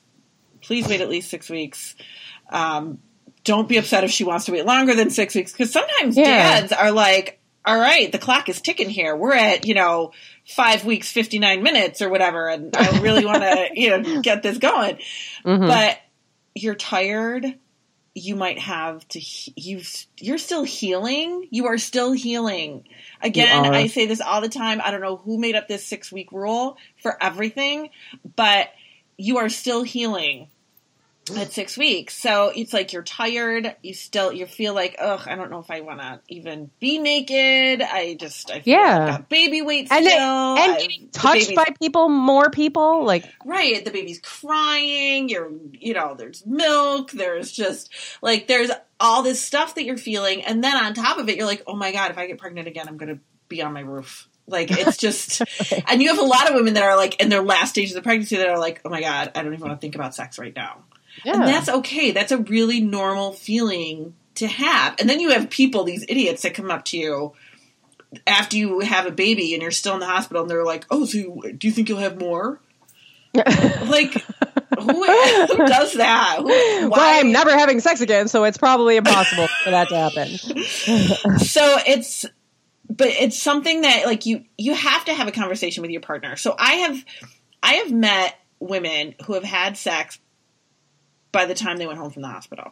Please 0.62 0.88
wait 0.88 1.01
at 1.01 1.10
least 1.10 1.30
six 1.30 1.50
weeks. 1.50 1.95
Um, 2.50 3.00
don't 3.44 3.69
be 3.69 3.77
upset 3.77 4.04
if 4.04 4.10
she 4.12 4.24
wants 4.24 4.45
to 4.45 4.51
wait 4.51 4.66
longer 4.66 4.95
than 4.95 5.10
six 5.12 5.36
weeks 5.36 5.51
because 5.51 5.72
sometimes 5.72 6.18
Yeah. 6.18 6.60
dads 6.62 6.72
are 6.72 6.92
like, 6.92 7.39
"All 7.63 7.77
right, 7.77 8.12
the 8.12 8.18
clock 8.18 8.50
is 8.50 8.60
ticking 8.62 8.89
here. 8.89 9.16
We're 9.16 9.36
at 9.36 9.68
you 9.68 9.75
know 9.75 10.12
five 10.48 10.83
weeks 10.86 11.12
fifty 11.12 11.38
nine 11.38 11.62
minutes 11.62 12.01
or 12.01 12.10
whatever, 12.10 12.48
and 12.48 12.75
I 12.75 13.00
really 13.01 13.25
want 13.25 13.44
to 13.44 13.69
you 13.75 13.89
know 13.98 14.22
get 14.22 14.42
this 14.42 14.57
going." 14.57 14.98
Mhm. 15.45 15.68
But 15.68 16.00
you're 16.56 16.74
tired. 16.75 17.45
You 18.15 18.35
might 18.38 18.57
have 18.59 19.06
to. 19.09 19.19
he- 19.19 19.53
You 19.57 19.81
you're 20.17 20.38
still 20.38 20.63
healing. 20.63 21.47
You 21.51 21.67
are 21.67 21.77
still 21.77 22.13
healing. 22.13 22.85
Again. 23.21 23.65
I 23.73 23.88
say 23.88 24.06
this 24.06 24.21
all 24.21 24.41
the 24.41 24.50
time. 24.50 24.81
I 24.83 24.89
don't 24.89 25.01
know 25.01 25.17
who 25.17 25.38
made 25.38 25.56
up 25.56 25.67
this 25.67 25.85
six 25.85 26.12
week 26.12 26.31
rule 26.31 26.77
for 27.03 27.21
everything, 27.21 27.89
but 28.35 28.69
you 29.17 29.38
are 29.38 29.50
still 29.50 29.83
healing 29.83 30.47
at 31.36 31.51
six 31.51 31.75
weeks. 31.77 32.16
So 32.16 32.51
it's 32.56 32.72
like 32.74 32.94
you're 32.94 33.01
tired. 33.04 33.75
You 33.82 33.94
still 33.94 34.32
you 34.32 34.46
feel 34.46 34.74
like 34.75 34.96
ugh. 35.00 35.22
I 35.25 35.36
don't 35.36 35.50
know 35.50 35.60
if 35.60 35.72
I 35.72 35.82
want 35.82 36.00
to 36.01 36.20
even 36.27 36.70
be 36.79 37.00
naked. 37.00 37.82
I 37.82 38.15
just 38.20 38.51
I 38.51 38.62
feel 38.62 38.74
Yeah. 38.77 38.98
like 38.98 39.01
I've 39.01 39.08
got 39.22 39.29
baby 39.29 39.62
weight 39.63 39.88
And 39.91 40.05
still. 40.05 40.20
and 40.20 40.77
getting 40.79 41.10
touched 41.12 41.55
by 41.55 41.65
people, 41.82 42.10
more 42.10 42.50
people, 42.50 43.05
like 43.05 43.25
right 43.44 43.84
the 43.84 43.91
baby's 43.91 44.20
crying 44.20 45.29
you're 45.29 45.51
you 45.74 45.94
know 45.94 46.15
there's 46.15 46.46
milk 46.46 47.12
there's 47.12 47.51
just 47.51 47.91
like 48.22 48.48
there's 48.48 48.72
all 49.00 49.24
this 49.24 49.41
stuff 49.41 49.75
that 49.75 49.84
you're 49.86 49.98
feeling 49.98 50.44
and 50.44 50.63
then 50.63 50.75
on 50.75 50.94
top 50.94 51.17
of 51.17 51.27
it 51.29 51.36
you're 51.38 51.46
like 51.46 51.63
oh 51.67 51.75
my 51.75 51.91
god 51.91 52.12
if 52.12 52.17
i 52.17 52.25
get 52.27 52.38
pregnant 52.38 52.67
again 52.67 52.88
i'm 52.88 52.98
gonna 52.98 53.20
be 53.50 53.62
on 53.62 53.74
my 53.74 53.82
roof 53.82 54.27
like 54.48 54.72
it's 54.72 54.98
just 54.98 55.41
and 55.88 56.01
you 56.01 56.10
have 56.10 56.17
a 56.17 56.25
lot 56.25 56.48
of 56.50 56.55
women 56.55 56.74
that 56.75 56.84
are 56.84 56.96
like 56.96 57.20
in 57.22 57.29
their 57.29 57.41
last 57.44 57.72
stages 57.72 57.96
of 57.96 58.03
pregnancy 58.03 58.38
that 58.38 58.48
are 58.48 58.60
like 58.60 58.82
oh 58.86 58.89
my 58.89 59.01
god 59.01 59.32
i 59.36 59.44
don't 59.44 59.53
even 59.53 59.67
want 59.67 59.79
to 59.79 59.82
think 59.82 59.96
about 59.96 60.15
sex 60.15 60.39
right 60.39 60.55
now 60.55 60.84
and 61.25 61.44
that's 61.44 61.70
okay 61.70 62.12
that's 62.12 62.32
a 62.32 62.38
really 62.38 62.79
normal 62.82 63.32
feeling 63.34 64.13
to 64.36 64.48
have 64.48 64.96
and 65.00 65.10
then 65.10 65.20
you 65.20 65.29
have 65.32 65.50
people 65.50 65.84
these 65.84 66.05
idiots 66.08 66.41
that 66.44 66.53
come 66.53 66.70
up 66.72 66.86
to 66.86 66.98
you 66.98 67.34
after 68.27 68.58
you 68.58 68.79
have 68.82 69.05
a 69.05 69.12
baby 69.12 69.53
and 69.53 69.62
you're 69.62 69.72
still 69.72 69.94
in 69.94 70.00
the 70.00 70.05
hospital 70.05 70.41
and 70.44 70.50
they're 70.50 70.65
like 70.65 70.86
oh 70.91 71.05
so 71.05 71.17
you- 71.17 71.53
do 71.58 71.67
you 71.67 71.74
think 71.74 71.89
you'll 71.89 71.98
have 72.00 72.20
more 72.20 72.60
like 73.36 74.13
who, 74.79 75.03
who 75.48 75.58
does 75.67 75.94
that? 75.94 76.38
Who, 76.39 76.46
well. 76.46 76.94
I'm 76.96 77.32
never 77.32 77.51
having 77.51 77.79
sex 77.79 78.01
again, 78.01 78.27
so 78.27 78.44
it's 78.44 78.58
probably 78.58 78.98
impossible 78.98 79.48
for 79.63 79.72
that 79.72 79.89
to 79.89 79.96
happen. 79.96 80.38
so 81.39 81.77
it's 81.86 82.25
but 82.89 83.08
it's 83.08 83.41
something 83.41 83.82
that 83.82 84.05
like 84.05 84.25
you 84.25 84.46
you 84.58 84.74
have 84.74 85.05
to 85.05 85.13
have 85.13 85.27
a 85.27 85.32
conversation 85.32 85.82
with 85.82 85.91
your 85.91 86.01
partner. 86.01 86.36
So 86.36 86.55
I 86.58 86.74
have 86.75 87.05
I 87.62 87.74
have 87.75 87.91
met 87.91 88.36
women 88.60 89.15
who 89.25 89.34
have 89.34 89.44
had 89.44 89.77
sex 89.77 90.20
by 91.36 91.46
the 91.46 91.54
time 91.54 91.77
they 91.77 91.86
went 91.86 92.00
home 92.00 92.12
from 92.12 92.22
the 92.22 92.30
hospital. 92.30 92.72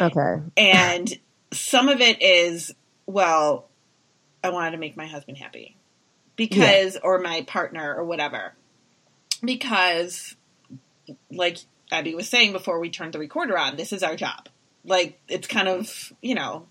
Okay. 0.00 0.42
And 0.56 1.18
some 1.52 1.88
of 1.88 2.00
it 2.00 2.22
is 2.22 2.74
well, 3.06 3.68
I 4.42 4.50
wanted 4.50 4.72
to 4.72 4.78
make 4.78 4.96
my 4.96 5.06
husband 5.06 5.38
happy. 5.38 5.76
Because 6.34 6.98
or 7.02 7.18
my 7.18 7.42
partner 7.42 7.94
or 7.94 8.04
whatever. 8.04 8.54
Because 9.42 10.34
like 11.30 11.58
Abby 11.92 12.14
was 12.14 12.28
saying 12.28 12.52
before 12.52 12.80
we 12.80 12.90
turned 12.90 13.14
the 13.14 13.18
recorder 13.18 13.56
on, 13.56 13.76
this 13.76 13.92
is 13.92 14.02
our 14.02 14.16
job. 14.16 14.48
Like 14.84 15.18
it's 15.28 15.46
kind 15.46 15.68
of, 15.68 16.12
you 16.20 16.34
know, 16.34 16.66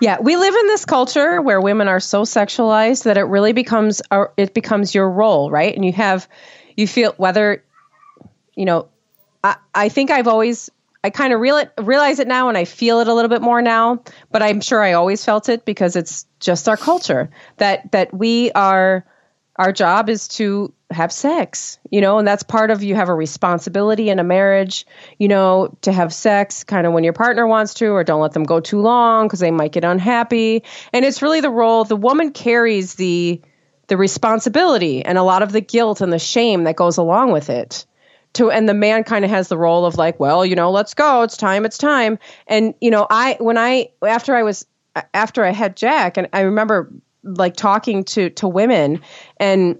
Yeah, 0.00 0.18
we 0.20 0.36
live 0.36 0.54
in 0.54 0.66
this 0.68 0.84
culture 0.84 1.42
where 1.42 1.60
women 1.60 1.88
are 1.88 2.00
so 2.00 2.22
sexualized 2.22 3.04
that 3.04 3.18
it 3.18 3.24
really 3.24 3.52
becomes 3.52 4.00
it 4.36 4.54
becomes 4.54 4.94
your 4.94 5.10
role, 5.10 5.50
right? 5.50 5.74
And 5.74 5.84
you 5.84 5.92
have 5.92 6.28
you 6.76 6.86
feel 6.86 7.12
whether 7.16 7.64
you 8.54 8.64
know 8.64 8.88
I, 9.42 9.56
I 9.74 9.88
think 9.88 10.10
I've 10.10 10.28
always 10.28 10.70
I 11.04 11.10
kind 11.10 11.32
of 11.32 11.40
real 11.40 11.62
realize 11.78 12.18
it 12.18 12.26
now 12.26 12.48
and 12.48 12.58
I 12.58 12.64
feel 12.64 13.00
it 13.00 13.08
a 13.08 13.14
little 13.14 13.28
bit 13.28 13.40
more 13.42 13.62
now, 13.62 14.02
but 14.30 14.42
I'm 14.42 14.60
sure 14.60 14.82
I 14.82 14.94
always 14.94 15.24
felt 15.24 15.48
it 15.48 15.64
because 15.64 15.96
it's 15.96 16.26
just 16.40 16.68
our 16.68 16.76
culture 16.76 17.30
that 17.58 17.92
that 17.92 18.12
we 18.12 18.50
are 18.52 19.04
our 19.56 19.72
job 19.72 20.08
is 20.08 20.28
to 20.28 20.72
have 20.90 21.12
sex, 21.12 21.78
you 21.90 22.00
know, 22.00 22.18
and 22.18 22.26
that's 22.26 22.44
part 22.44 22.70
of 22.70 22.82
you 22.82 22.94
have 22.94 23.08
a 23.08 23.14
responsibility 23.14 24.08
in 24.08 24.18
a 24.18 24.24
marriage, 24.24 24.86
you 25.18 25.28
know, 25.28 25.76
to 25.82 25.92
have 25.92 26.14
sex 26.14 26.64
kind 26.64 26.86
of 26.86 26.92
when 26.92 27.04
your 27.04 27.12
partner 27.12 27.46
wants 27.46 27.74
to, 27.74 27.88
or 27.88 28.04
don't 28.04 28.20
let 28.20 28.32
them 28.32 28.44
go 28.44 28.60
too 28.60 28.80
long 28.80 29.26
because 29.26 29.40
they 29.40 29.50
might 29.50 29.72
get 29.72 29.84
unhappy. 29.84 30.62
And 30.92 31.04
it's 31.04 31.20
really 31.20 31.40
the 31.40 31.50
role 31.50 31.84
the 31.84 31.96
woman 31.96 32.32
carries 32.32 32.94
the 32.94 33.40
the 33.88 33.96
responsibility 33.96 35.04
and 35.04 35.16
a 35.16 35.22
lot 35.22 35.42
of 35.42 35.50
the 35.50 35.62
guilt 35.62 36.00
and 36.02 36.12
the 36.12 36.18
shame 36.18 36.64
that 36.64 36.76
goes 36.76 36.98
along 36.98 37.32
with 37.32 37.50
it. 37.50 37.86
To 38.34 38.50
and 38.50 38.68
the 38.68 38.74
man 38.74 39.04
kind 39.04 39.24
of 39.24 39.30
has 39.30 39.48
the 39.48 39.58
role 39.58 39.84
of 39.84 39.96
like, 39.96 40.20
well, 40.20 40.44
you 40.44 40.54
know, 40.54 40.70
let's 40.70 40.94
go, 40.94 41.22
it's 41.22 41.36
time, 41.36 41.64
it's 41.64 41.78
time. 41.78 42.18
And 42.46 42.74
you 42.80 42.90
know, 42.90 43.06
I 43.08 43.36
when 43.40 43.58
I 43.58 43.88
after 44.06 44.34
I 44.34 44.42
was 44.42 44.66
after 45.14 45.44
I 45.44 45.50
had 45.50 45.76
Jack, 45.76 46.16
and 46.16 46.28
I 46.32 46.40
remember 46.40 46.92
like 47.24 47.56
talking 47.56 48.04
to 48.04 48.30
to 48.30 48.48
women 48.48 49.00
and 49.38 49.78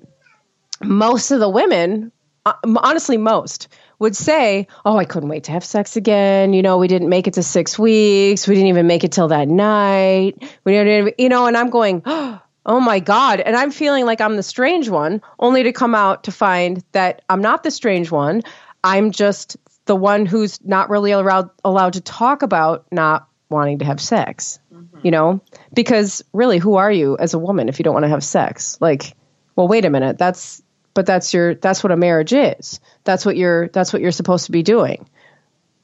most 0.82 1.30
of 1.30 1.40
the 1.40 1.48
women, 1.48 2.12
uh, 2.46 2.54
honestly, 2.64 3.16
most 3.16 3.68
would 3.98 4.16
say, 4.16 4.66
"Oh, 4.84 4.96
I 4.96 5.04
couldn't 5.04 5.28
wait 5.28 5.44
to 5.44 5.52
have 5.52 5.64
sex 5.64 5.96
again." 5.96 6.52
You 6.52 6.62
know, 6.62 6.78
we 6.78 6.88
didn't 6.88 7.08
make 7.08 7.26
it 7.26 7.34
to 7.34 7.42
six 7.42 7.78
weeks. 7.78 8.46
We 8.46 8.54
didn't 8.54 8.68
even 8.68 8.86
make 8.86 9.04
it 9.04 9.12
till 9.12 9.28
that 9.28 9.48
night. 9.48 10.42
We 10.64 10.72
didn't, 10.72 11.14
you 11.18 11.28
know. 11.28 11.46
And 11.46 11.56
I'm 11.56 11.70
going, 11.70 12.02
"Oh 12.06 12.40
my 12.68 13.00
god!" 13.00 13.40
And 13.40 13.56
I'm 13.56 13.70
feeling 13.70 14.04
like 14.04 14.20
I'm 14.20 14.36
the 14.36 14.42
strange 14.42 14.88
one, 14.88 15.22
only 15.38 15.62
to 15.64 15.72
come 15.72 15.94
out 15.94 16.24
to 16.24 16.32
find 16.32 16.84
that 16.92 17.22
I'm 17.28 17.40
not 17.40 17.62
the 17.62 17.70
strange 17.70 18.10
one. 18.10 18.42
I'm 18.84 19.10
just 19.10 19.56
the 19.86 19.96
one 19.96 20.26
who's 20.26 20.62
not 20.64 20.90
really 20.90 21.10
allowed 21.12 21.50
allowed 21.64 21.94
to 21.94 22.00
talk 22.00 22.42
about 22.42 22.86
not 22.92 23.26
wanting 23.48 23.78
to 23.78 23.84
have 23.84 24.00
sex. 24.00 24.58
Mm-hmm. 24.72 25.00
You 25.02 25.10
know, 25.10 25.40
because 25.74 26.22
really, 26.32 26.58
who 26.58 26.76
are 26.76 26.92
you 26.92 27.16
as 27.18 27.34
a 27.34 27.38
woman 27.38 27.68
if 27.68 27.78
you 27.78 27.82
don't 27.84 27.94
want 27.94 28.04
to 28.04 28.10
have 28.10 28.22
sex? 28.22 28.76
Like, 28.80 29.16
well, 29.56 29.68
wait 29.68 29.84
a 29.84 29.90
minute. 29.90 30.18
That's 30.18 30.62
but 30.94 31.06
that's 31.06 31.32
your 31.32 31.54
that's 31.54 31.82
what 31.82 31.92
a 31.92 31.96
marriage 31.96 32.32
is. 32.32 32.80
That's 33.04 33.24
what 33.24 33.36
you're 33.36 33.68
that's 33.68 33.92
what 33.92 34.02
you're 34.02 34.10
supposed 34.10 34.46
to 34.46 34.52
be 34.52 34.62
doing. 34.62 35.08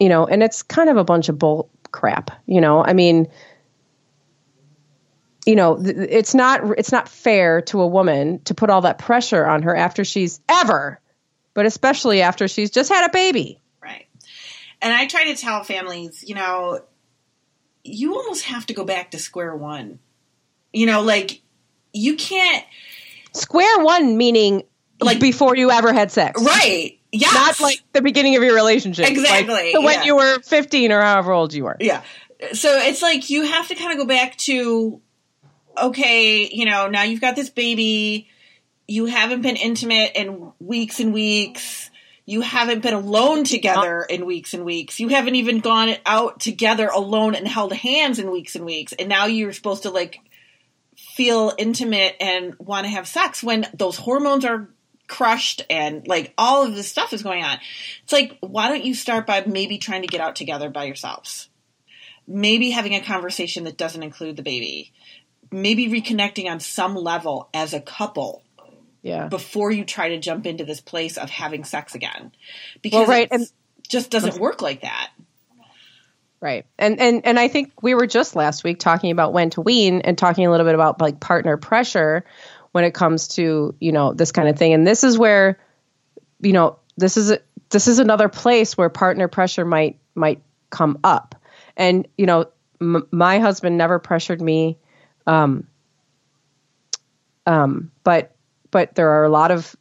You 0.00 0.08
know, 0.08 0.26
and 0.26 0.42
it's 0.42 0.62
kind 0.62 0.90
of 0.90 0.96
a 0.96 1.04
bunch 1.04 1.28
of 1.28 1.38
bull 1.38 1.70
crap, 1.92 2.32
you 2.46 2.60
know. 2.60 2.84
I 2.84 2.94
mean, 2.94 3.28
you 5.46 5.56
know, 5.56 5.78
it's 5.84 6.34
not 6.34 6.78
it's 6.78 6.92
not 6.92 7.08
fair 7.08 7.62
to 7.62 7.80
a 7.80 7.86
woman 7.86 8.40
to 8.44 8.54
put 8.54 8.70
all 8.70 8.82
that 8.82 8.98
pressure 8.98 9.44
on 9.44 9.62
her 9.62 9.76
after 9.76 10.04
she's 10.04 10.40
ever, 10.48 11.00
but 11.52 11.66
especially 11.66 12.22
after 12.22 12.48
she's 12.48 12.70
just 12.70 12.90
had 12.90 13.06
a 13.06 13.12
baby. 13.12 13.60
Right. 13.82 14.06
And 14.80 14.92
I 14.92 15.06
try 15.06 15.32
to 15.32 15.36
tell 15.36 15.62
families, 15.64 16.24
you 16.26 16.34
know, 16.34 16.80
you 17.82 18.16
almost 18.16 18.44
have 18.44 18.66
to 18.66 18.74
go 18.74 18.84
back 18.84 19.10
to 19.10 19.18
square 19.18 19.54
one. 19.54 19.98
You 20.72 20.86
know, 20.86 21.02
like 21.02 21.42
you 21.92 22.16
can't 22.16 22.64
square 23.32 23.84
one 23.84 24.16
meaning 24.16 24.62
like 25.00 25.20
before 25.20 25.56
you 25.56 25.70
ever 25.70 25.92
had 25.92 26.10
sex. 26.10 26.42
Right. 26.42 26.98
Yeah. 27.12 27.28
Not 27.32 27.60
like 27.60 27.80
the 27.92 28.02
beginning 28.02 28.36
of 28.36 28.42
your 28.42 28.54
relationship. 28.54 29.08
Exactly. 29.08 29.54
Like, 29.54 29.72
so 29.72 29.82
when 29.82 30.00
yeah. 30.00 30.04
you 30.04 30.16
were 30.16 30.40
15 30.40 30.90
or 30.90 31.00
however 31.00 31.32
old 31.32 31.52
you 31.52 31.64
were. 31.64 31.76
Yeah. 31.78 32.02
So 32.52 32.76
it's 32.76 33.02
like 33.02 33.30
you 33.30 33.42
have 33.44 33.68
to 33.68 33.74
kind 33.74 33.92
of 33.92 33.98
go 33.98 34.06
back 34.06 34.36
to 34.38 35.00
okay, 35.76 36.48
you 36.50 36.64
know, 36.64 36.88
now 36.88 37.02
you've 37.02 37.20
got 37.20 37.36
this 37.36 37.50
baby, 37.50 38.28
you 38.86 39.06
haven't 39.06 39.42
been 39.42 39.56
intimate 39.56 40.12
in 40.14 40.52
weeks 40.58 41.00
and 41.00 41.12
weeks. 41.12 41.90
You 42.26 42.40
haven't 42.40 42.82
been 42.82 42.94
alone 42.94 43.44
together 43.44 44.02
in 44.02 44.24
weeks 44.24 44.54
and 44.54 44.64
weeks. 44.64 44.98
You 44.98 45.08
haven't 45.08 45.34
even 45.34 45.60
gone 45.60 45.94
out 46.06 46.40
together 46.40 46.88
alone 46.88 47.34
and 47.34 47.46
held 47.46 47.74
hands 47.74 48.18
in 48.18 48.30
weeks 48.30 48.56
and 48.56 48.64
weeks. 48.64 48.94
And 48.94 49.08
now 49.08 49.26
you're 49.26 49.52
supposed 49.52 49.82
to 49.82 49.90
like 49.90 50.20
feel 50.96 51.52
intimate 51.58 52.16
and 52.20 52.54
want 52.58 52.84
to 52.84 52.90
have 52.90 53.06
sex 53.06 53.42
when 53.42 53.66
those 53.74 53.96
hormones 53.96 54.44
are 54.44 54.70
crushed 55.06 55.62
and 55.68 56.06
like 56.08 56.32
all 56.38 56.64
of 56.64 56.74
this 56.74 56.88
stuff 56.88 57.12
is 57.12 57.22
going 57.22 57.44
on. 57.44 57.58
It's 58.04 58.12
like, 58.12 58.38
why 58.40 58.68
don't 58.68 58.84
you 58.84 58.94
start 58.94 59.26
by 59.26 59.44
maybe 59.46 59.78
trying 59.78 60.02
to 60.02 60.08
get 60.08 60.20
out 60.20 60.36
together 60.36 60.70
by 60.70 60.84
yourselves? 60.84 61.48
Maybe 62.26 62.70
having 62.70 62.94
a 62.94 63.02
conversation 63.02 63.64
that 63.64 63.76
doesn't 63.76 64.02
include 64.02 64.36
the 64.36 64.42
baby. 64.42 64.92
Maybe 65.54 65.88
reconnecting 65.88 66.50
on 66.50 66.60
some 66.60 66.94
level 66.94 67.48
as 67.54 67.74
a 67.74 67.80
couple. 67.80 68.42
Yeah. 69.02 69.28
Before 69.28 69.70
you 69.70 69.84
try 69.84 70.10
to 70.10 70.18
jump 70.18 70.46
into 70.46 70.64
this 70.64 70.80
place 70.80 71.18
of 71.18 71.28
having 71.28 71.64
sex 71.64 71.94
again. 71.94 72.32
Because 72.80 73.06
well, 73.06 73.18
right. 73.18 73.28
and 73.30 73.46
just 73.88 74.10
doesn't 74.10 74.38
work 74.38 74.62
like 74.62 74.80
that. 74.80 75.10
Right. 76.40 76.66
And 76.78 77.00
and 77.00 77.24
and 77.24 77.38
I 77.38 77.48
think 77.48 77.82
we 77.82 77.94
were 77.94 78.06
just 78.06 78.36
last 78.36 78.64
week 78.64 78.78
talking 78.78 79.10
about 79.10 79.32
when 79.32 79.50
to 79.50 79.60
wean 79.60 80.00
and 80.02 80.16
talking 80.16 80.46
a 80.46 80.50
little 80.50 80.66
bit 80.66 80.74
about 80.74 81.00
like 81.00 81.20
partner 81.20 81.56
pressure 81.56 82.24
when 82.72 82.84
it 82.84 82.92
comes 82.92 83.28
to 83.28 83.74
you 83.80 83.92
know 83.92 84.12
this 84.12 84.32
kind 84.32 84.48
of 84.48 84.58
thing 84.58 84.72
and 84.74 84.86
this 84.86 85.04
is 85.04 85.16
where 85.16 85.58
you 86.40 86.52
know 86.52 86.76
this 86.96 87.16
is 87.16 87.30
a, 87.30 87.38
this 87.70 87.88
is 87.88 87.98
another 87.98 88.28
place 88.28 88.76
where 88.76 88.88
partner 88.88 89.28
pressure 89.28 89.64
might 89.64 89.98
might 90.14 90.42
come 90.70 90.98
up 91.04 91.34
and 91.76 92.08
you 92.18 92.26
know 92.26 92.46
m- 92.80 93.06
my 93.10 93.38
husband 93.38 93.78
never 93.78 93.98
pressured 93.98 94.42
me 94.42 94.76
um 95.26 95.66
um 97.46 97.90
but 98.02 98.34
but 98.70 98.94
there 98.94 99.10
are 99.10 99.24
a 99.24 99.30
lot 99.30 99.50
of 99.50 99.74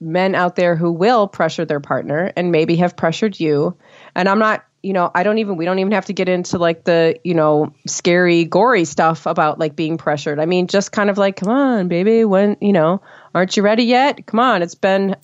men 0.00 0.34
out 0.34 0.54
there 0.54 0.76
who 0.76 0.92
will 0.92 1.26
pressure 1.26 1.64
their 1.64 1.80
partner 1.80 2.32
and 2.36 2.52
maybe 2.52 2.76
have 2.76 2.96
pressured 2.96 3.38
you 3.38 3.76
and 4.14 4.28
i'm 4.28 4.38
not 4.38 4.64
you 4.82 4.92
know, 4.92 5.10
I 5.12 5.22
don't 5.22 5.38
even 5.38 5.56
we 5.56 5.64
don't 5.64 5.78
even 5.78 5.92
have 5.92 6.06
to 6.06 6.12
get 6.12 6.28
into 6.28 6.58
like 6.58 6.84
the, 6.84 7.18
you 7.24 7.34
know, 7.34 7.74
scary, 7.86 8.44
gory 8.44 8.84
stuff 8.84 9.26
about 9.26 9.58
like 9.58 9.74
being 9.74 9.98
pressured. 9.98 10.38
I 10.38 10.46
mean, 10.46 10.66
just 10.68 10.92
kind 10.92 11.10
of 11.10 11.18
like, 11.18 11.36
come 11.36 11.48
on, 11.48 11.88
baby, 11.88 12.24
when, 12.24 12.56
you 12.60 12.72
know, 12.72 13.02
aren't 13.34 13.56
you 13.56 13.62
ready 13.62 13.84
yet? 13.84 14.24
Come 14.26 14.40
on, 14.40 14.62
it's 14.62 14.76
been, 14.76 15.16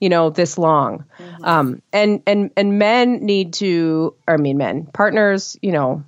you 0.00 0.08
know, 0.08 0.30
this 0.30 0.56
long. 0.56 1.04
Mm-hmm. 1.18 1.44
Um 1.44 1.82
and 1.92 2.22
and 2.26 2.50
and 2.56 2.78
men 2.78 3.24
need 3.24 3.54
to 3.54 4.14
I 4.26 4.38
mean 4.38 4.56
men, 4.56 4.86
partners, 4.86 5.58
you 5.60 5.72
know, 5.72 6.04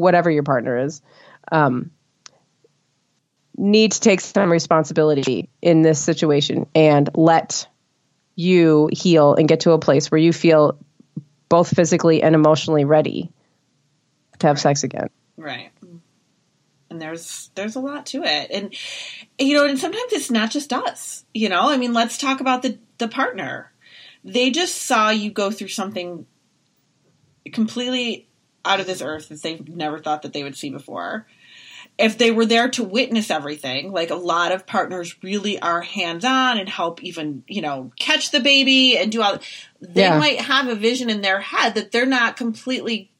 whatever 0.00 0.30
your 0.30 0.42
partner 0.42 0.78
is, 0.78 1.02
um 1.50 1.90
need 3.56 3.92
to 3.92 4.00
take 4.00 4.20
some 4.20 4.50
responsibility 4.50 5.48
in 5.62 5.82
this 5.82 6.00
situation 6.00 6.66
and 6.74 7.08
let 7.14 7.68
you 8.34 8.88
heal 8.92 9.34
and 9.34 9.48
get 9.48 9.60
to 9.60 9.72
a 9.72 9.78
place 9.78 10.10
where 10.10 10.18
you 10.18 10.32
feel 10.32 10.76
both 11.48 11.74
physically 11.74 12.22
and 12.22 12.34
emotionally 12.34 12.84
ready 12.84 13.30
to 14.40 14.46
have 14.48 14.56
right. 14.56 14.62
sex 14.62 14.82
again. 14.82 15.08
Right. 15.36 15.70
And 16.90 17.00
there's 17.00 17.50
there's 17.54 17.76
a 17.76 17.80
lot 17.80 18.06
to 18.06 18.22
it. 18.24 18.50
And 18.50 18.74
you 19.38 19.54
know, 19.54 19.64
and 19.64 19.78
sometimes 19.78 20.12
it's 20.12 20.30
not 20.30 20.50
just 20.50 20.72
us, 20.72 21.24
you 21.32 21.48
know? 21.48 21.68
I 21.68 21.76
mean, 21.76 21.92
let's 21.92 22.18
talk 22.18 22.40
about 22.40 22.62
the 22.62 22.78
the 22.98 23.08
partner. 23.08 23.72
They 24.24 24.50
just 24.50 24.82
saw 24.82 25.10
you 25.10 25.30
go 25.30 25.50
through 25.50 25.68
something 25.68 26.26
completely 27.52 28.28
out 28.64 28.80
of 28.80 28.86
this 28.86 29.02
earth 29.02 29.28
that 29.28 29.42
they've 29.42 29.68
never 29.68 29.98
thought 29.98 30.22
that 30.22 30.32
they 30.32 30.42
would 30.42 30.56
see 30.56 30.70
before 30.70 31.26
if 31.98 32.18
they 32.18 32.30
were 32.30 32.46
there 32.46 32.68
to 32.70 32.82
witness 32.82 33.30
everything, 33.30 33.92
like 33.92 34.10
a 34.10 34.16
lot 34.16 34.52
of 34.52 34.66
partners 34.66 35.22
really 35.22 35.60
are 35.60 35.80
hands 35.80 36.24
on 36.24 36.58
and 36.58 36.68
help 36.68 37.02
even, 37.02 37.44
you 37.46 37.62
know, 37.62 37.92
catch 37.98 38.30
the 38.30 38.40
baby 38.40 38.98
and 38.98 39.12
do 39.12 39.22
all, 39.22 39.38
they 39.80 40.02
yeah. 40.02 40.18
might 40.18 40.40
have 40.40 40.66
a 40.66 40.74
vision 40.74 41.08
in 41.08 41.20
their 41.20 41.40
head 41.40 41.74
that 41.76 41.92
they're 41.92 42.06
not 42.06 42.36
completely 42.36 43.10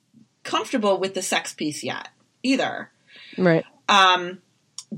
comfortable 0.43 0.99
with 0.99 1.15
the 1.15 1.23
sex 1.23 1.53
piece 1.53 1.85
yet 1.85 2.09
either. 2.43 2.91
Right. 3.39 3.65
Um, 3.89 4.39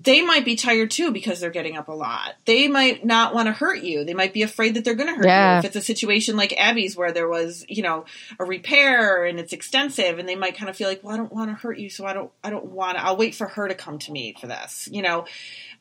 they 0.03 0.21
might 0.21 0.45
be 0.45 0.57
tired 0.57 0.91
too 0.91 1.11
because 1.11 1.41
they're 1.41 1.51
getting 1.51 1.77
up 1.77 1.89
a 1.89 1.93
lot. 1.93 2.35
They 2.45 2.69
might 2.69 3.05
not 3.05 3.35
want 3.35 3.47
to 3.47 3.53
hurt 3.53 3.83
you. 3.83 4.05
They 4.05 4.13
might 4.13 4.35
be 4.35 4.43
afraid 4.43 4.75
that 4.75 4.85
they're 4.85 4.95
going 4.95 5.09
to 5.09 5.15
hurt 5.15 5.25
yeah. 5.25 5.55
you. 5.55 5.59
If 5.61 5.65
it's 5.65 5.77
a 5.77 5.81
situation 5.81 6.37
like 6.37 6.53
Abby's 6.59 6.97
where 6.97 7.13
there 7.13 7.29
was, 7.29 7.65
you 7.67 7.83
know, 7.83 8.05
a 8.39 8.45
repair 8.45 9.25
and 9.25 9.41
it's 9.41 9.55
extensive 9.55 10.19
and 10.19 10.29
they 10.29 10.35
might 10.35 10.57
kind 10.57 10.69
of 10.69 10.77
feel 10.77 10.89
like, 10.89 11.03
well, 11.03 11.15
I 11.15 11.17
don't 11.17 11.33
want 11.33 11.51
to 11.51 11.55
hurt 11.55 11.79
you. 11.79 11.89
So 11.89 12.05
I 12.05 12.13
don't, 12.13 12.31
I 12.45 12.51
don't 12.51 12.67
want 12.67 12.99
to, 12.99 13.05
I'll 13.05 13.17
wait 13.17 13.35
for 13.35 13.47
her 13.47 13.69
to 13.69 13.75
come 13.75 13.99
to 14.01 14.13
me 14.13 14.37
for 14.39 14.49
this. 14.49 14.87
You 14.93 15.01
know, 15.01 15.25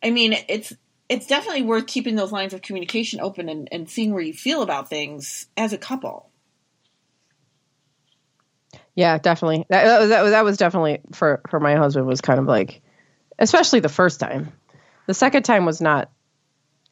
I 0.02 0.12
mean, 0.12 0.34
it's, 0.48 0.72
it's 1.10 1.28
definitely 1.28 1.64
worth 1.64 1.86
keeping 1.86 2.16
those 2.16 2.32
lines 2.32 2.54
of 2.54 2.62
communication 2.62 3.20
open 3.20 3.50
and, 3.50 3.68
and 3.72 3.90
seeing 3.90 4.14
where 4.14 4.24
you 4.24 4.34
feel 4.34 4.62
about 4.62 4.90
things 4.90 5.48
as 5.58 5.74
a 5.74 5.78
couple. 5.78 6.30
Yeah, 8.96 9.18
definitely. 9.18 9.66
That, 9.68 9.84
that 9.84 10.00
was, 10.00 10.10
that 10.10 10.22
was, 10.22 10.32
that 10.32 10.46
was 10.46 10.58
definitely 10.58 11.02
for, 11.12 11.42
for 11.50 11.60
my 11.60 11.76
husband 11.76 12.08
was 12.08 12.22
kind 12.22 12.40
of 12.40 12.46
like, 12.46 12.82
especially 13.40 13.80
the 13.80 13.90
first 13.90 14.20
time. 14.20 14.52
The 15.08 15.14
second 15.14 15.44
time 15.44 15.66
was 15.66 15.82
not. 15.82 16.10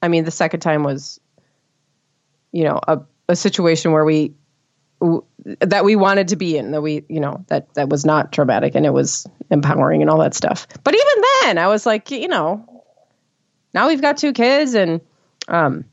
I 0.01 0.07
mean, 0.07 0.25
the 0.25 0.31
second 0.31 0.59
time 0.59 0.83
was, 0.83 1.19
you 2.51 2.65
know, 2.65 2.79
a, 2.87 3.01
a 3.29 3.35
situation 3.35 3.91
where 3.91 4.05
we 4.05 4.33
w- 4.99 5.23
that 5.59 5.85
we 5.85 5.95
wanted 5.95 6.29
to 6.29 6.35
be 6.35 6.57
in. 6.57 6.71
That 6.71 6.81
we, 6.81 7.05
you 7.07 7.19
know, 7.19 7.45
that 7.47 7.73
that 7.75 7.89
was 7.89 8.05
not 8.05 8.31
traumatic 8.31 8.75
and 8.75 8.85
it 8.85 8.93
was 8.93 9.25
empowering 9.49 10.01
and 10.01 10.09
all 10.09 10.19
that 10.19 10.33
stuff. 10.33 10.67
But 10.83 10.93
even 10.93 11.23
then, 11.41 11.57
I 11.57 11.67
was 11.67 11.85
like, 11.85 12.11
you 12.11 12.27
know, 12.27 12.83
now 13.73 13.87
we've 13.87 14.01
got 14.01 14.17
two 14.17 14.33
kids 14.33 14.73
and, 14.75 15.01
um, 15.47 15.85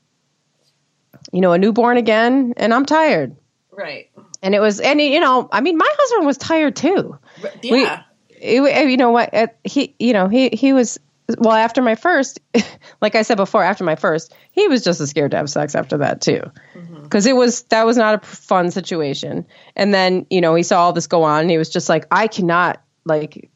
you 1.32 1.40
know, 1.40 1.52
a 1.52 1.58
newborn 1.58 1.96
again, 1.96 2.54
and 2.56 2.74
I'm 2.74 2.84
tired. 2.84 3.36
Right. 3.70 4.10
And 4.42 4.54
it 4.54 4.60
was, 4.60 4.80
and 4.80 5.00
you 5.00 5.20
know, 5.20 5.48
I 5.52 5.60
mean, 5.60 5.78
my 5.78 5.88
husband 5.88 6.26
was 6.26 6.36
tired 6.38 6.76
too. 6.76 7.18
Yeah. 7.62 8.02
It, 8.40 8.60
eh, 8.62 8.82
you 8.84 8.96
know 8.96 9.10
what 9.10 9.30
eh, 9.32 9.48
he 9.64 9.94
you 9.98 10.12
know 10.12 10.28
he 10.28 10.48
he 10.50 10.72
was 10.72 10.98
well, 11.38 11.54
after 11.54 11.82
my 11.82 11.94
first, 11.94 12.40
like 13.00 13.14
I 13.14 13.22
said 13.22 13.36
before, 13.36 13.62
after 13.62 13.84
my 13.84 13.94
first, 13.94 14.34
he 14.52 14.66
was 14.68 14.82
just 14.82 15.00
as 15.00 15.10
scared 15.10 15.30
to 15.32 15.36
have 15.36 15.50
sex 15.50 15.74
after 15.74 15.98
that 15.98 16.20
too, 16.20 16.42
mm-hmm. 16.74 17.02
because 17.02 17.26
it 17.26 17.36
was 17.36 17.62
that 17.64 17.86
was 17.86 17.96
not 17.96 18.22
a 18.22 18.26
fun 18.26 18.70
situation. 18.70 19.46
And 19.76 19.94
then 19.94 20.26
you 20.30 20.40
know 20.40 20.54
he 20.54 20.62
saw 20.62 20.82
all 20.82 20.92
this 20.92 21.06
go 21.06 21.22
on, 21.22 21.42
and 21.42 21.50
he 21.50 21.58
was 21.58 21.70
just 21.70 21.88
like, 21.88 22.06
I 22.10 22.26
cannot 22.26 22.82
like 23.04 23.50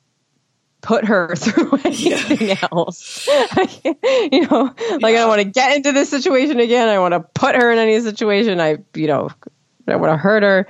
put 0.84 1.06
her 1.06 1.34
through 1.36 1.72
anything 1.84 2.48
yeah. 2.48 2.68
else. 2.72 3.26
you 3.26 4.46
know, 4.46 4.74
like 5.00 5.00
yeah. 5.00 5.08
I 5.08 5.12
don't 5.12 5.28
want 5.28 5.40
to 5.40 5.48
get 5.50 5.76
into 5.76 5.92
this 5.92 6.10
situation 6.10 6.60
again. 6.60 6.88
I 6.88 6.98
want 6.98 7.12
to 7.12 7.20
put 7.20 7.56
her 7.56 7.72
in 7.72 7.78
any 7.78 7.98
situation. 8.00 8.60
I, 8.60 8.78
you 8.94 9.06
know, 9.06 9.30
I 9.88 9.96
want 9.96 10.12
to 10.12 10.16
hurt 10.16 10.42
her. 10.42 10.68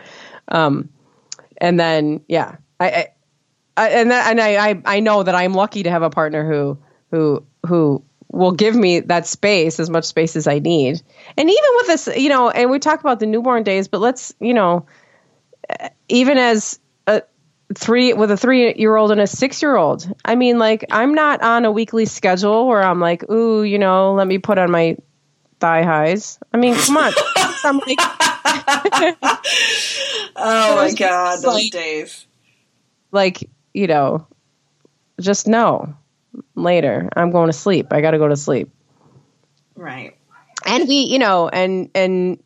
Um, 0.48 0.88
and 1.58 1.78
then, 1.78 2.20
yeah, 2.28 2.56
I, 2.78 2.90
I, 2.90 3.06
I 3.76 3.88
and 3.90 4.10
that, 4.10 4.30
and 4.30 4.40
I, 4.40 4.70
I, 4.70 4.82
I 4.84 5.00
know 5.00 5.22
that 5.22 5.34
I'm 5.34 5.54
lucky 5.54 5.84
to 5.84 5.90
have 5.90 6.02
a 6.02 6.10
partner 6.10 6.48
who, 6.48 6.78
who, 7.10 7.44
who 7.66 8.04
will 8.30 8.52
give 8.52 8.74
me 8.74 9.00
that 9.00 9.26
space, 9.26 9.78
as 9.80 9.90
much 9.90 10.04
space 10.04 10.36
as 10.36 10.46
I 10.46 10.58
need. 10.58 11.00
And 11.36 11.50
even 11.50 11.70
with 11.76 11.86
this, 11.86 12.08
you 12.16 12.28
know, 12.28 12.50
and 12.50 12.70
we 12.70 12.78
talk 12.78 13.00
about 13.00 13.20
the 13.20 13.26
newborn 13.26 13.62
days, 13.62 13.88
but 13.88 14.00
let's, 14.00 14.34
you 14.40 14.54
know, 14.54 14.86
eh, 15.68 15.90
even 16.08 16.38
as 16.38 16.78
a, 17.06 17.22
three 17.74 18.12
with 18.12 18.30
a 18.30 18.36
three 18.36 18.74
year 18.74 18.96
old 18.96 19.10
and 19.10 19.20
a 19.20 19.26
six 19.26 19.62
year 19.62 19.76
old. 19.76 20.12
I 20.24 20.34
mean, 20.34 20.58
like 20.58 20.84
I'm 20.90 21.14
not 21.14 21.42
on 21.42 21.64
a 21.64 21.72
weekly 21.72 22.06
schedule 22.06 22.66
where 22.66 22.82
I'm 22.82 23.00
like, 23.00 23.28
ooh, 23.30 23.62
you 23.62 23.78
know, 23.78 24.14
let 24.14 24.26
me 24.26 24.38
put 24.38 24.58
on 24.58 24.70
my 24.70 24.96
thigh 25.60 25.82
highs. 25.82 26.38
I 26.52 26.56
mean, 26.58 26.74
come 26.74 26.96
on. 26.96 27.12
I'm 27.64 27.78
like, 27.78 27.98
oh 30.36 30.76
my 30.76 30.92
god, 30.96 31.36
those 31.36 31.44
like, 31.44 31.72
days. 31.72 32.26
Like 33.12 33.48
you 33.74 33.88
know, 33.88 34.26
just 35.20 35.46
know 35.46 35.94
later. 36.54 37.08
I'm 37.14 37.30
going 37.30 37.48
to 37.48 37.52
sleep. 37.52 37.88
I 37.90 38.00
got 38.00 38.12
to 38.12 38.18
go 38.18 38.28
to 38.28 38.36
sleep. 38.36 38.70
Right. 39.74 40.16
And 40.64 40.88
we, 40.88 41.00
you 41.00 41.18
know, 41.18 41.48
and 41.48 41.90
and 41.94 42.42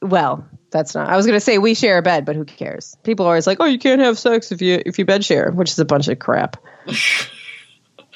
well, 0.00 0.46
that's 0.70 0.94
not. 0.94 1.08
I 1.08 1.16
was 1.16 1.26
going 1.26 1.36
to 1.36 1.40
say 1.40 1.58
we 1.58 1.74
share 1.74 1.98
a 1.98 2.02
bed, 2.02 2.24
but 2.24 2.36
who 2.36 2.44
cares? 2.44 2.96
People 3.02 3.26
are 3.26 3.30
always 3.30 3.46
like, 3.46 3.58
"Oh, 3.60 3.64
you 3.64 3.78
can't 3.78 4.00
have 4.00 4.18
sex 4.18 4.52
if 4.52 4.62
you 4.62 4.80
if 4.84 4.98
you 4.98 5.04
bed 5.04 5.24
share," 5.24 5.50
which 5.50 5.70
is 5.70 5.78
a 5.78 5.84
bunch 5.84 6.08
of 6.08 6.18
crap. 6.18 6.56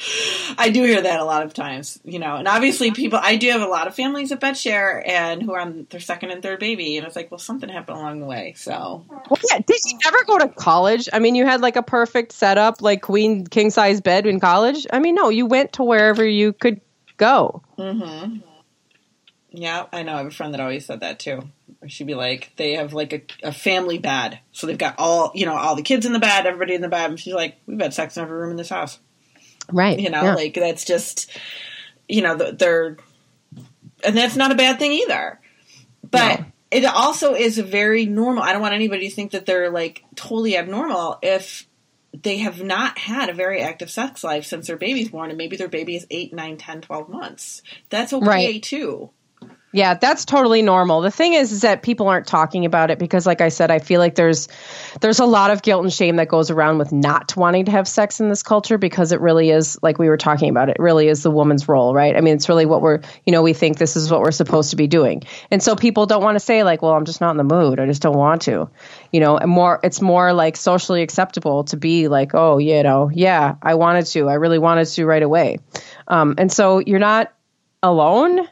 I 0.59 0.71
do 0.71 0.83
hear 0.85 1.02
that 1.02 1.21
a 1.21 1.25
lot 1.25 1.43
of 1.43 1.55
times, 1.55 1.99
you 2.05 2.19
know, 2.19 2.37
and 2.37 2.47
obviously 2.47 2.90
people. 2.93 3.19
I 3.23 3.37
do 3.37 3.50
have 3.50 3.62
a 3.62 3.67
lot 3.67 3.87
of 3.87 3.95
families 3.95 4.28
that 4.31 4.40
bed 4.40 4.57
share 4.57 5.02
and 5.07 5.43
who 5.43 5.52
are 5.52 5.61
on 5.61 5.87
their 5.90 6.00
second 6.00 6.31
and 6.31 6.43
third 6.43 6.61
baby, 6.61 6.97
and 6.97 7.07
it's 7.07 7.17
like, 7.17 7.31
well, 7.31 7.38
something 7.38 7.69
happened 7.69 7.99
along 7.99 8.21
the 8.21 8.26
way. 8.26 8.55
So, 8.57 9.05
well, 9.09 9.40
yeah. 9.50 9.59
Did 9.59 9.81
you 9.85 9.99
ever 10.07 10.19
go 10.26 10.38
to 10.38 10.49
college? 10.49 11.09
I 11.12 11.19
mean, 11.19 11.35
you 11.35 11.45
had 11.45 11.61
like 11.61 11.76
a 11.76 11.83
perfect 11.83 12.33
setup, 12.33 12.81
like 12.81 13.02
queen 13.02 13.47
king 13.47 13.71
size 13.71 14.00
bed 14.00 14.26
in 14.26 14.40
college. 14.40 14.87
I 14.93 14.99
mean, 14.99 15.14
no, 15.14 15.28
you 15.28 15.47
went 15.47 15.75
to 15.75 15.85
wherever 15.85 16.26
you 16.26 16.52
could 16.52 16.81
go. 17.17 17.62
Mm-hmm. 17.78 18.38
Yeah, 19.50 19.87
I 19.93 20.02
know. 20.02 20.14
I 20.14 20.19
have 20.19 20.26
a 20.26 20.31
friend 20.31 20.55
that 20.55 20.61
always 20.61 20.87
said 20.87 21.00
that 21.00 21.19
too. 21.19 21.49
She'd 21.87 22.07
be 22.07 22.14
like, 22.14 22.52
they 22.57 22.75
have 22.75 22.93
like 22.93 23.12
a, 23.12 23.23
a, 23.43 23.52
family 23.52 23.99
bed, 23.99 24.40
so 24.52 24.67
they've 24.67 24.76
got 24.76 24.97
all 24.99 25.31
you 25.35 25.47
know, 25.47 25.55
all 25.55 25.76
the 25.76 25.83
kids 25.83 26.07
in 26.07 26.12
the 26.12 26.19
bed, 26.19 26.47
everybody 26.47 26.75
in 26.75 26.81
the 26.81 26.88
bed. 26.88 27.11
And 27.11 27.21
she's 27.21 27.35
like, 27.35 27.57
we've 27.67 27.81
had 27.81 27.95
sex 27.95 28.17
in 28.17 28.23
every 28.23 28.37
room 28.37 28.50
in 28.50 28.57
this 28.57 28.69
house, 28.69 28.99
right? 29.72 29.98
You 29.98 30.10
know, 30.10 30.22
yeah. 30.22 30.34
like 30.34 30.54
that's 30.54 30.84
just, 30.84 31.30
you 32.08 32.22
know, 32.22 32.37
they're, 32.37 32.96
and 34.04 34.16
that's 34.16 34.37
not 34.37 34.52
a 34.52 34.56
bad 34.56 34.78
thing 34.78 34.92
either. 34.92 35.40
But 36.10 36.40
no. 36.40 36.46
it 36.70 36.84
also 36.84 37.34
is 37.34 37.58
very 37.58 38.06
normal. 38.06 38.42
I 38.42 38.52
don't 38.52 38.62
want 38.62 38.75
anybody 38.75 39.08
to 39.08 39.14
think 39.14 39.32
that 39.32 39.46
they're 39.46 39.70
like 39.70 40.04
totally 40.14 40.56
abnormal 40.56 41.19
if 41.23 41.66
they 42.23 42.38
have 42.38 42.62
not 42.62 42.99
had 42.99 43.28
a 43.28 43.34
very 43.34 43.60
active 43.60 43.90
sex 43.90 44.25
life 44.25 44.45
since 44.45 44.66
their 44.66 44.76
baby's 44.76 45.10
born 45.10 45.30
and 45.30 45.38
maybe 45.38 45.56
their 45.56 45.69
baby 45.69 45.97
is 45.97 46.06
8 46.10 46.32
9 46.32 46.56
10 46.56 46.80
12 46.80 47.08
months 47.08 47.62
that's 47.90 48.12
okay 48.12 48.26
right. 48.26 48.62
too 48.62 49.10
yeah, 49.71 49.95
that's 49.95 50.25
totally 50.25 50.63
normal. 50.63 51.02
The 51.02 51.11
thing 51.11 51.35
is, 51.35 51.52
is 51.52 51.61
that 51.61 51.83
people 51.83 52.09
aren't 52.09 52.26
talking 52.26 52.65
about 52.65 52.91
it 52.91 52.99
because, 52.99 53.26
like 53.26 53.43
I 53.43 53.50
said, 53.50 53.71
I 53.71 53.81
feel 53.81 54.00
like 54.00 54.15
there's 54.15 54.49
there's 55.02 55.19
a 55.19 55.26
lot 55.26 55.50
of 55.50 55.61
guilt 55.61 55.83
and 55.83 55.93
shame 55.93 56.17
that 56.17 56.28
goes 56.28 56.50
around 56.50 56.78
with 56.78 56.91
not 56.91 57.37
wanting 57.37 57.67
to 57.67 57.73
have 57.73 57.87
sex 57.87 58.19
in 58.19 58.31
this 58.31 58.43
culture 58.43 58.78
because 58.78 59.13
it 59.13 59.21
really 59.21 59.50
is, 59.50 59.78
like 59.83 59.99
we 59.99 60.09
were 60.09 60.17
talking 60.17 60.49
about, 60.49 60.71
it 60.71 60.78
really 60.78 61.09
is 61.09 61.23
the 61.23 61.31
woman's 61.31 61.69
role, 61.69 61.93
right? 61.93 62.17
I 62.17 62.23
mean, 62.23 62.35
it's 62.35 62.49
really 62.49 62.65
what 62.65 62.81
we're, 62.81 63.00
you 63.26 63.33
know, 63.33 63.43
we 63.43 63.52
think 63.52 63.76
this 63.76 63.95
is 63.95 64.11
what 64.11 64.23
we're 64.23 64.31
supposed 64.31 64.71
to 64.71 64.76
be 64.76 64.87
doing, 64.87 65.25
and 65.50 65.63
so 65.63 65.76
people 65.76 66.07
don't 66.07 66.23
want 66.23 66.37
to 66.37 66.41
say 66.41 66.65
like, 66.65 66.81
well, 66.81 66.95
I'm 66.95 67.04
just 67.04 67.21
not 67.21 67.33
in 67.33 67.37
the 67.37 67.45
mood, 67.45 67.78
I 67.78 67.85
just 67.85 68.00
don't 68.00 68.17
want 68.17 68.43
to, 68.43 68.71
you 69.13 69.21
know, 69.21 69.37
and 69.37 69.50
more, 69.50 69.81
it's 69.83 70.00
more 70.00 70.33
like 70.33 70.57
socially 70.57 71.02
acceptable 71.02 71.65
to 71.65 71.76
be 71.76 72.09
like, 72.09 72.35
oh, 72.35 72.57
you 72.57 72.83
know, 72.83 73.11
yeah, 73.13 73.57
I 73.63 73.75
wanted 73.75 74.07
to, 74.07 74.28
I 74.28 74.35
really 74.35 74.59
wanted 74.59 74.87
to 74.87 75.04
right 75.04 75.23
away, 75.23 75.59
um, 76.07 76.37
and 76.39 76.50
so 76.50 76.78
you're 76.78 76.99
not 76.99 77.35
alone 77.83 78.49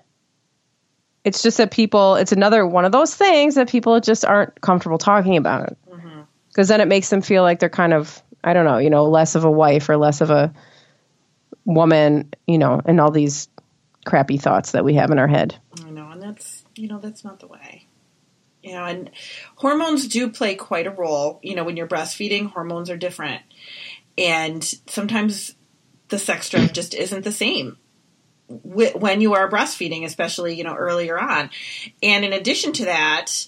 it's 1.26 1.42
just 1.42 1.56
that 1.56 1.72
people, 1.72 2.14
it's 2.14 2.30
another 2.30 2.64
one 2.64 2.84
of 2.84 2.92
those 2.92 3.12
things 3.12 3.56
that 3.56 3.68
people 3.68 3.98
just 3.98 4.24
aren't 4.24 4.60
comfortable 4.60 4.96
talking 4.96 5.36
about 5.36 5.64
it. 5.64 5.76
Because 5.84 5.98
mm-hmm. 6.00 6.62
then 6.68 6.80
it 6.80 6.86
makes 6.86 7.10
them 7.10 7.20
feel 7.20 7.42
like 7.42 7.58
they're 7.58 7.68
kind 7.68 7.92
of, 7.92 8.22
I 8.44 8.52
don't 8.52 8.64
know, 8.64 8.78
you 8.78 8.90
know, 8.90 9.06
less 9.06 9.34
of 9.34 9.44
a 9.44 9.50
wife 9.50 9.88
or 9.88 9.96
less 9.96 10.20
of 10.20 10.30
a 10.30 10.54
woman, 11.64 12.32
you 12.46 12.58
know, 12.58 12.80
and 12.84 13.00
all 13.00 13.10
these 13.10 13.48
crappy 14.04 14.36
thoughts 14.36 14.70
that 14.70 14.84
we 14.84 14.94
have 14.94 15.10
in 15.10 15.18
our 15.18 15.26
head. 15.26 15.58
I 15.84 15.90
know, 15.90 16.08
and 16.10 16.22
that's, 16.22 16.64
you 16.76 16.86
know, 16.86 17.00
that's 17.00 17.24
not 17.24 17.40
the 17.40 17.48
way. 17.48 17.88
You 18.62 18.74
know, 18.74 18.84
and 18.84 19.10
hormones 19.56 20.06
do 20.06 20.30
play 20.30 20.54
quite 20.54 20.86
a 20.86 20.92
role. 20.92 21.40
You 21.42 21.56
know, 21.56 21.64
when 21.64 21.76
you're 21.76 21.88
breastfeeding, 21.88 22.52
hormones 22.52 22.88
are 22.88 22.96
different. 22.96 23.42
And 24.16 24.62
sometimes 24.86 25.56
the 26.06 26.20
sex 26.20 26.50
drive 26.50 26.72
just 26.72 26.94
isn't 26.94 27.24
the 27.24 27.32
same 27.32 27.78
when 28.48 29.20
you 29.20 29.34
are 29.34 29.50
breastfeeding, 29.50 30.04
especially 30.04 30.54
you 30.54 30.64
know 30.64 30.74
earlier 30.74 31.18
on. 31.18 31.50
And 32.02 32.24
in 32.24 32.32
addition 32.32 32.72
to 32.74 32.84
that, 32.86 33.46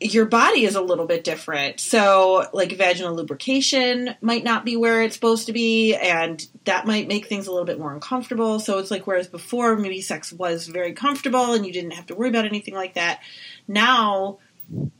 your 0.00 0.26
body 0.26 0.64
is 0.64 0.74
a 0.74 0.80
little 0.80 1.06
bit 1.06 1.24
different. 1.24 1.80
So, 1.80 2.46
like 2.52 2.72
vaginal 2.72 3.14
lubrication 3.14 4.14
might 4.20 4.44
not 4.44 4.64
be 4.64 4.76
where 4.76 5.02
it's 5.02 5.14
supposed 5.14 5.46
to 5.46 5.52
be, 5.52 5.94
and 5.94 6.46
that 6.64 6.86
might 6.86 7.08
make 7.08 7.26
things 7.26 7.46
a 7.46 7.50
little 7.50 7.66
bit 7.66 7.78
more 7.78 7.94
uncomfortable. 7.94 8.60
So, 8.60 8.78
it's 8.78 8.90
like 8.90 9.06
whereas 9.06 9.28
before 9.28 9.76
maybe 9.76 10.02
sex 10.02 10.32
was 10.32 10.66
very 10.66 10.92
comfortable 10.92 11.52
and 11.52 11.64
you 11.64 11.72
didn't 11.72 11.92
have 11.92 12.06
to 12.06 12.14
worry 12.14 12.28
about 12.28 12.44
anything 12.44 12.74
like 12.74 12.94
that, 12.94 13.20
now 13.66 14.38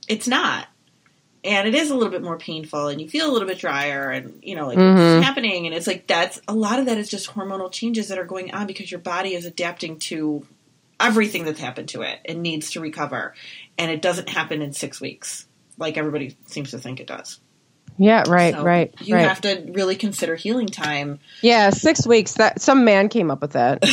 it's 0.08 0.28
not 0.28 0.66
and 1.46 1.68
it 1.68 1.74
is 1.74 1.90
a 1.90 1.94
little 1.94 2.10
bit 2.10 2.22
more 2.22 2.36
painful 2.36 2.88
and 2.88 3.00
you 3.00 3.08
feel 3.08 3.30
a 3.30 3.32
little 3.32 3.48
bit 3.48 3.58
drier 3.58 4.10
and 4.10 4.40
you 4.42 4.54
know 4.54 4.66
like 4.66 4.78
mm-hmm. 4.78 5.14
what's 5.14 5.26
happening? 5.26 5.66
And 5.66 5.74
it's 5.74 5.86
like 5.86 6.06
that's 6.06 6.40
a 6.48 6.54
lot 6.54 6.78
of 6.78 6.86
that 6.86 6.98
is 6.98 7.08
just 7.08 7.30
hormonal 7.30 7.70
changes 7.70 8.08
that 8.08 8.18
are 8.18 8.24
going 8.24 8.52
on 8.52 8.66
because 8.66 8.90
your 8.90 9.00
body 9.00 9.34
is 9.34 9.46
adapting 9.46 9.98
to 10.00 10.46
everything 10.98 11.44
that's 11.44 11.60
happened 11.60 11.88
to 11.90 12.02
it 12.02 12.18
and 12.24 12.42
needs 12.42 12.72
to 12.72 12.80
recover. 12.80 13.34
And 13.78 13.90
it 13.90 14.02
doesn't 14.02 14.28
happen 14.28 14.62
in 14.62 14.72
six 14.72 15.00
weeks 15.00 15.46
like 15.78 15.96
everybody 15.96 16.36
seems 16.46 16.70
to 16.72 16.78
think 16.78 17.00
it 17.00 17.06
does. 17.06 17.40
Yeah 17.98 18.24
right 18.28 18.52
so 18.52 18.62
right 18.62 18.94
you 19.00 19.14
right. 19.14 19.26
have 19.26 19.40
to 19.42 19.70
really 19.72 19.96
consider 19.96 20.34
healing 20.36 20.66
time. 20.66 21.20
Yeah 21.42 21.70
six 21.70 22.06
weeks 22.06 22.34
that 22.34 22.60
some 22.60 22.84
man 22.84 23.08
came 23.08 23.30
up 23.30 23.40
with 23.40 23.52
that. 23.52 23.84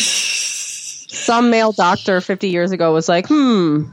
Some 1.13 1.51
male 1.51 1.71
doctor 1.71 2.19
50 2.19 2.49
years 2.49 2.71
ago 2.71 2.91
was 2.91 3.07
like 3.07 3.27
hmm 3.27 3.85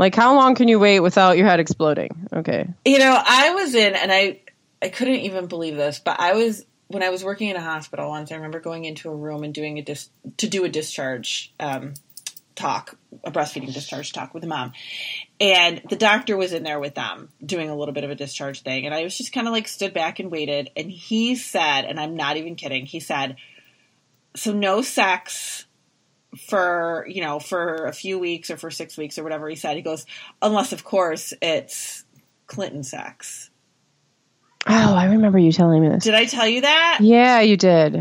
like, 0.00 0.14
how 0.14 0.34
long 0.34 0.54
can 0.54 0.66
you 0.66 0.78
wait 0.78 1.00
without 1.00 1.36
your 1.36 1.46
head 1.46 1.60
exploding? 1.60 2.26
Okay. 2.32 2.66
You 2.86 2.98
know, 2.98 3.22
I 3.22 3.52
was 3.52 3.74
in, 3.74 3.94
and 3.94 4.10
I, 4.10 4.40
I 4.80 4.88
couldn't 4.88 5.16
even 5.16 5.46
believe 5.46 5.76
this, 5.76 5.98
but 5.98 6.18
I 6.18 6.32
was 6.32 6.64
when 6.88 7.02
I 7.02 7.10
was 7.10 7.22
working 7.22 7.50
in 7.50 7.56
a 7.56 7.60
hospital 7.60 8.08
once. 8.08 8.32
I 8.32 8.36
remember 8.36 8.60
going 8.60 8.86
into 8.86 9.10
a 9.10 9.14
room 9.14 9.44
and 9.44 9.52
doing 9.52 9.78
a 9.78 9.82
dis 9.82 10.08
to 10.38 10.48
do 10.48 10.64
a 10.64 10.70
discharge 10.70 11.52
um, 11.60 11.92
talk, 12.54 12.96
a 13.24 13.30
breastfeeding 13.30 13.74
discharge 13.74 14.14
talk 14.14 14.32
with 14.32 14.42
a 14.42 14.46
mom, 14.46 14.72
and 15.38 15.82
the 15.90 15.96
doctor 15.96 16.34
was 16.34 16.54
in 16.54 16.62
there 16.62 16.80
with 16.80 16.94
them 16.94 17.28
doing 17.44 17.68
a 17.68 17.76
little 17.76 17.92
bit 17.92 18.04
of 18.04 18.10
a 18.10 18.14
discharge 18.14 18.62
thing, 18.62 18.86
and 18.86 18.94
I 18.94 19.02
was 19.02 19.18
just 19.18 19.34
kind 19.34 19.46
of 19.46 19.52
like 19.52 19.68
stood 19.68 19.92
back 19.92 20.18
and 20.18 20.30
waited, 20.30 20.70
and 20.76 20.90
he 20.90 21.36
said, 21.36 21.82
and 21.82 22.00
I'm 22.00 22.16
not 22.16 22.38
even 22.38 22.54
kidding, 22.54 22.86
he 22.86 23.00
said, 23.00 23.36
"So 24.34 24.54
no 24.54 24.80
sex." 24.80 25.66
For 26.36 27.04
you 27.08 27.22
know 27.22 27.38
for 27.38 27.86
a 27.86 27.92
few 27.92 28.18
weeks 28.18 28.50
or 28.50 28.56
for 28.56 28.70
six 28.70 28.96
weeks 28.96 29.18
or 29.18 29.22
whatever 29.22 29.48
he 29.48 29.56
said 29.56 29.76
he 29.76 29.82
goes 29.82 30.06
unless 30.42 30.72
of 30.72 30.84
course 30.84 31.32
it's 31.42 32.04
clinton 32.46 32.82
sex 32.82 33.50
oh 34.66 34.94
i 34.94 35.06
remember 35.06 35.38
you 35.38 35.50
telling 35.50 35.82
me 35.82 35.88
this 35.88 36.04
did 36.04 36.14
i 36.14 36.24
tell 36.26 36.46
you 36.46 36.60
that 36.60 36.98
yeah 37.00 37.40
you 37.40 37.56
did 37.56 37.94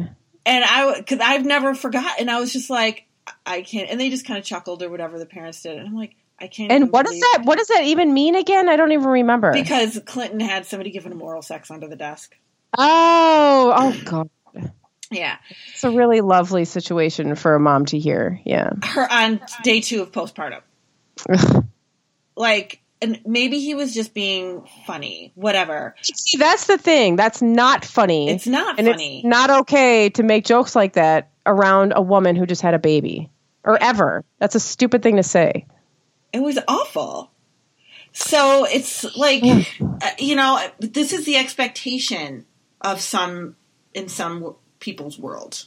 and 0.45 0.65
i 0.65 0.93
because 0.97 1.19
i've 1.21 1.45
never 1.45 1.73
forgotten 1.73 2.29
i 2.29 2.39
was 2.39 2.53
just 2.53 2.69
like 2.69 3.05
i 3.45 3.61
can't 3.61 3.89
and 3.89 3.99
they 3.99 4.09
just 4.09 4.25
kind 4.25 4.37
of 4.37 4.45
chuckled 4.45 4.83
or 4.83 4.89
whatever 4.89 5.17
the 5.17 5.25
parents 5.25 5.63
did 5.63 5.77
and 5.77 5.87
i'm 5.87 5.95
like 5.95 6.15
I 6.41 6.47
can't. 6.47 6.71
And 6.71 6.89
what 6.89 7.05
does 7.05 7.19
that? 7.19 7.41
What 7.43 7.57
does 7.57 7.67
that 7.67 7.83
even 7.83 8.13
mean 8.13 8.35
again? 8.35 8.69
I 8.69 8.77
don't 8.77 8.93
even 8.93 9.07
remember. 9.07 9.51
Because 9.51 9.99
Clinton 10.05 10.39
had 10.39 10.65
somebody 10.65 10.89
giving 10.89 11.11
him 11.11 11.21
oral 11.21 11.41
sex 11.41 11.69
under 11.69 11.87
the 11.87 11.97
desk. 11.97 12.33
Oh, 12.77 13.73
oh 13.75 14.01
God. 14.05 14.29
Yeah. 15.11 15.37
It's 15.71 15.83
a 15.83 15.91
really 15.91 16.21
lovely 16.21 16.65
situation 16.65 17.35
for 17.35 17.55
a 17.55 17.59
mom 17.59 17.85
to 17.87 17.99
hear. 17.99 18.39
Yeah. 18.45 18.71
Her 18.83 19.11
on 19.11 19.41
day 19.63 19.81
two 19.81 20.01
of 20.01 20.11
postpartum. 20.11 20.61
like, 22.35 22.81
and 23.01 23.19
maybe 23.25 23.59
he 23.59 23.75
was 23.75 23.93
just 23.93 24.13
being 24.13 24.67
funny, 24.85 25.31
whatever. 25.35 25.95
See, 26.01 26.37
that's 26.37 26.67
the 26.67 26.77
thing. 26.77 27.15
That's 27.15 27.41
not 27.41 27.85
funny. 27.85 28.29
It's 28.29 28.47
not 28.47 28.77
and 28.77 28.87
funny. 28.87 29.19
It's 29.19 29.25
not 29.25 29.49
okay 29.61 30.09
to 30.11 30.23
make 30.23 30.45
jokes 30.45 30.75
like 30.75 30.93
that 30.93 31.29
around 31.45 31.93
a 31.95 32.01
woman 32.01 32.35
who 32.35 32.45
just 32.45 32.61
had 32.61 32.73
a 32.73 32.79
baby 32.79 33.29
or 33.63 33.81
ever. 33.81 34.23
That's 34.37 34.55
a 34.55 34.59
stupid 34.59 35.01
thing 35.01 35.15
to 35.15 35.23
say. 35.23 35.65
It 36.31 36.41
was 36.41 36.59
awful. 36.67 37.31
So 38.11 38.65
it's 38.65 39.03
like, 39.15 39.43
uh, 39.81 40.11
you 40.19 40.35
know, 40.35 40.61
this 40.79 41.13
is 41.13 41.25
the 41.25 41.37
expectation 41.37 42.45
of 42.81 43.01
some 43.01 43.55
in 43.93 44.07
some 44.07 44.55
people's 44.79 45.19
world 45.19 45.65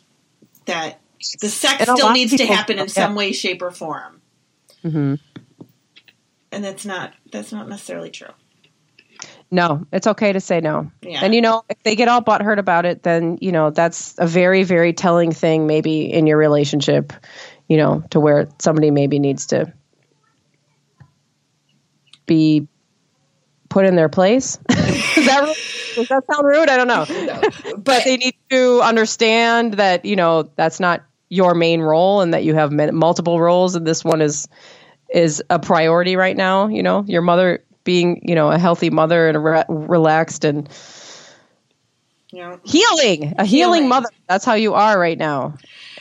that 0.67 1.01
the 1.41 1.49
sex 1.49 1.83
still 1.83 2.13
needs 2.13 2.35
to 2.37 2.47
happen 2.47 2.79
in 2.79 2.87
yeah. 2.87 2.93
some 2.93 3.15
way, 3.15 3.33
shape, 3.33 3.63
or 3.63 3.71
form, 3.71 4.21
hmm 4.83 5.15
and 6.53 6.63
that's 6.63 6.85
not 6.85 7.15
that's 7.33 7.51
not 7.51 7.69
necessarily 7.69 8.11
true. 8.11 8.29
No, 9.51 9.87
it's 9.93 10.07
okay 10.07 10.33
to 10.33 10.41
say 10.41 10.61
no. 10.61 10.91
Yeah. 11.03 11.21
And 11.23 11.35
you 11.35 11.41
know, 11.41 11.65
if 11.69 11.83
they 11.83 11.97
get 11.97 12.09
all 12.09 12.23
butthurt 12.23 12.59
about 12.59 12.87
it, 12.87 13.03
then 13.03 13.39
you 13.41 13.53
know 13.53 13.71
that's 13.71 14.15
a 14.19 14.27
very, 14.27 14.63
very 14.63 14.93
telling 14.93 15.33
thing, 15.33 15.67
maybe 15.67 16.13
in 16.13 16.27
your 16.27 16.37
relationship. 16.37 17.13
You 17.69 17.79
know, 17.79 18.03
to 18.11 18.21
where 18.21 18.49
somebody 18.59 18.91
maybe 18.91 19.19
needs 19.19 19.47
to 19.47 19.73
be 22.27 22.69
put 23.69 23.87
in 23.87 23.97
their 23.97 24.11
place. 24.11 24.59
Is 25.23 25.27
that? 25.27 25.57
Does 25.95 26.09
that 26.09 26.25
sound 26.31 26.47
rude? 26.47 26.69
I 26.69 26.77
don't 26.77 26.89
know. 26.89 27.75
but 27.79 28.05
they 28.05 28.17
need 28.17 28.35
to 28.51 28.81
understand 28.83 29.75
that 29.75 30.05
you 30.05 30.17
know 30.17 30.51
that's 30.57 30.81
not 30.81 31.03
your 31.29 31.55
main 31.55 31.81
role, 31.81 32.21
and 32.21 32.35
that 32.35 32.45
you 32.45 32.55
have 32.55 32.73
multiple 32.73 33.41
roles, 33.41 33.75
and 33.75 33.87
this 33.87 34.05
one 34.05 34.21
is 34.21 34.49
is 35.09 35.43
a 35.51 35.59
priority 35.59 36.17
right 36.17 36.37
now. 36.37 36.69
You 36.69 36.83
know, 36.83 37.05
your 37.07 37.23
mother 37.23 37.65
being 37.85 38.23
you 38.29 38.35
know 38.35 38.51
a 38.51 38.59
healthy 38.59 38.91
mother 38.91 39.29
and 39.29 39.37
a 39.37 39.41
re- 39.41 39.65
relaxed 39.69 40.45
and 40.45 40.69
You 42.31 42.41
know, 42.41 42.61
healing, 42.65 43.35
a 43.39 43.45
healing, 43.45 43.47
Healing. 43.47 43.89
mother. 43.89 44.09
That's 44.29 44.45
how 44.45 44.55
you 44.55 44.73
are 44.75 44.99
right 44.99 45.19
now, 45.19 45.55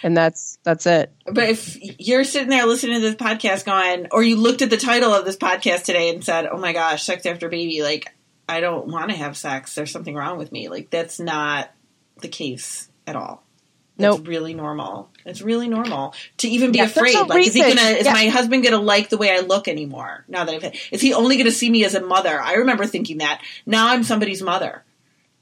and 0.03 0.15
that's 0.15 0.57
that's 0.63 0.85
it. 0.85 1.11
but 1.25 1.49
if 1.49 1.77
you're 1.99 2.23
sitting 2.23 2.49
there 2.49 2.65
listening 2.65 2.95
to 2.95 3.01
this 3.01 3.15
podcast, 3.15 3.65
going, 3.65 4.07
or 4.11 4.23
you 4.23 4.37
looked 4.37 4.61
at 4.61 4.69
the 4.69 4.77
title 4.77 5.13
of 5.13 5.25
this 5.25 5.35
podcast 5.37 5.83
today 5.83 6.09
and 6.09 6.23
said, 6.23 6.45
"Oh 6.49 6.57
my 6.57 6.71
gosh, 6.71 7.03
sex 7.03 7.25
after 7.25 7.49
baby," 7.49 7.83
like 7.83 8.13
I 8.51 8.59
don't 8.59 8.87
want 8.87 9.09
to 9.11 9.15
have 9.17 9.37
sex. 9.37 9.73
There's 9.75 9.91
something 9.91 10.13
wrong 10.15 10.37
with 10.37 10.51
me. 10.51 10.67
Like 10.69 10.89
that's 10.89 11.19
not 11.19 11.71
the 12.21 12.27
case 12.27 12.89
at 13.07 13.15
all. 13.15 13.43
No, 13.97 14.17
Nope. 14.17 14.27
really 14.27 14.53
normal. 14.53 15.09
It's 15.25 15.41
really 15.41 15.67
normal 15.67 16.13
to 16.37 16.47
even 16.49 16.71
be 16.71 16.79
Yeah, 16.79 16.85
afraid. 16.85 17.15
Like, 17.27 17.45
is 17.47 17.53
he 17.53 17.61
gonna? 17.61 17.81
Is 17.91 18.05
Yeah. 18.05 18.13
my 18.13 18.27
husband 18.27 18.63
gonna 18.63 18.77
like 18.81 19.09
the 19.09 19.17
way 19.17 19.31
I 19.31 19.39
look 19.41 19.67
anymore? 19.67 20.25
Now 20.27 20.43
that 20.45 20.55
I've 20.55 20.61
had, 20.63 20.75
is 20.91 21.01
he 21.01 21.13
only 21.13 21.37
gonna 21.37 21.51
see 21.51 21.69
me 21.69 21.83
as 21.85 21.93
a 21.95 22.01
mother? 22.01 22.41
I 22.41 22.53
remember 22.55 22.85
thinking 22.85 23.19
that. 23.19 23.41
Now 23.65 23.89
I'm 23.89 24.03
somebody's 24.03 24.41
mother, 24.41 24.83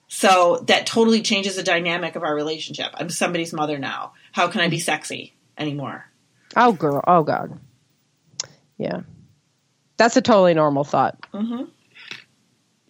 so 0.08 0.64
that 0.68 0.86
totally 0.88 1.22
changes 1.22 1.56
the 1.56 1.64
dynamic 1.64 2.16
of 2.16 2.24
our 2.24 2.34
relationship. 2.36 2.88
I'm 2.96 3.10
somebody's 3.10 3.54
mother 3.54 3.78
now. 3.80 4.14
How 4.34 4.48
can 4.50 4.62
I 4.62 4.68
be 4.68 4.80
sexy 4.80 5.34
anymore? 5.58 6.06
Oh, 6.56 6.74
girl. 6.74 7.02
Oh, 7.08 7.24
God. 7.24 7.60
Yeah, 8.78 9.02
that's 9.98 10.18
a 10.18 10.22
totally 10.22 10.54
normal 10.54 10.84
thought. 10.84 11.18
hmm 11.32 11.64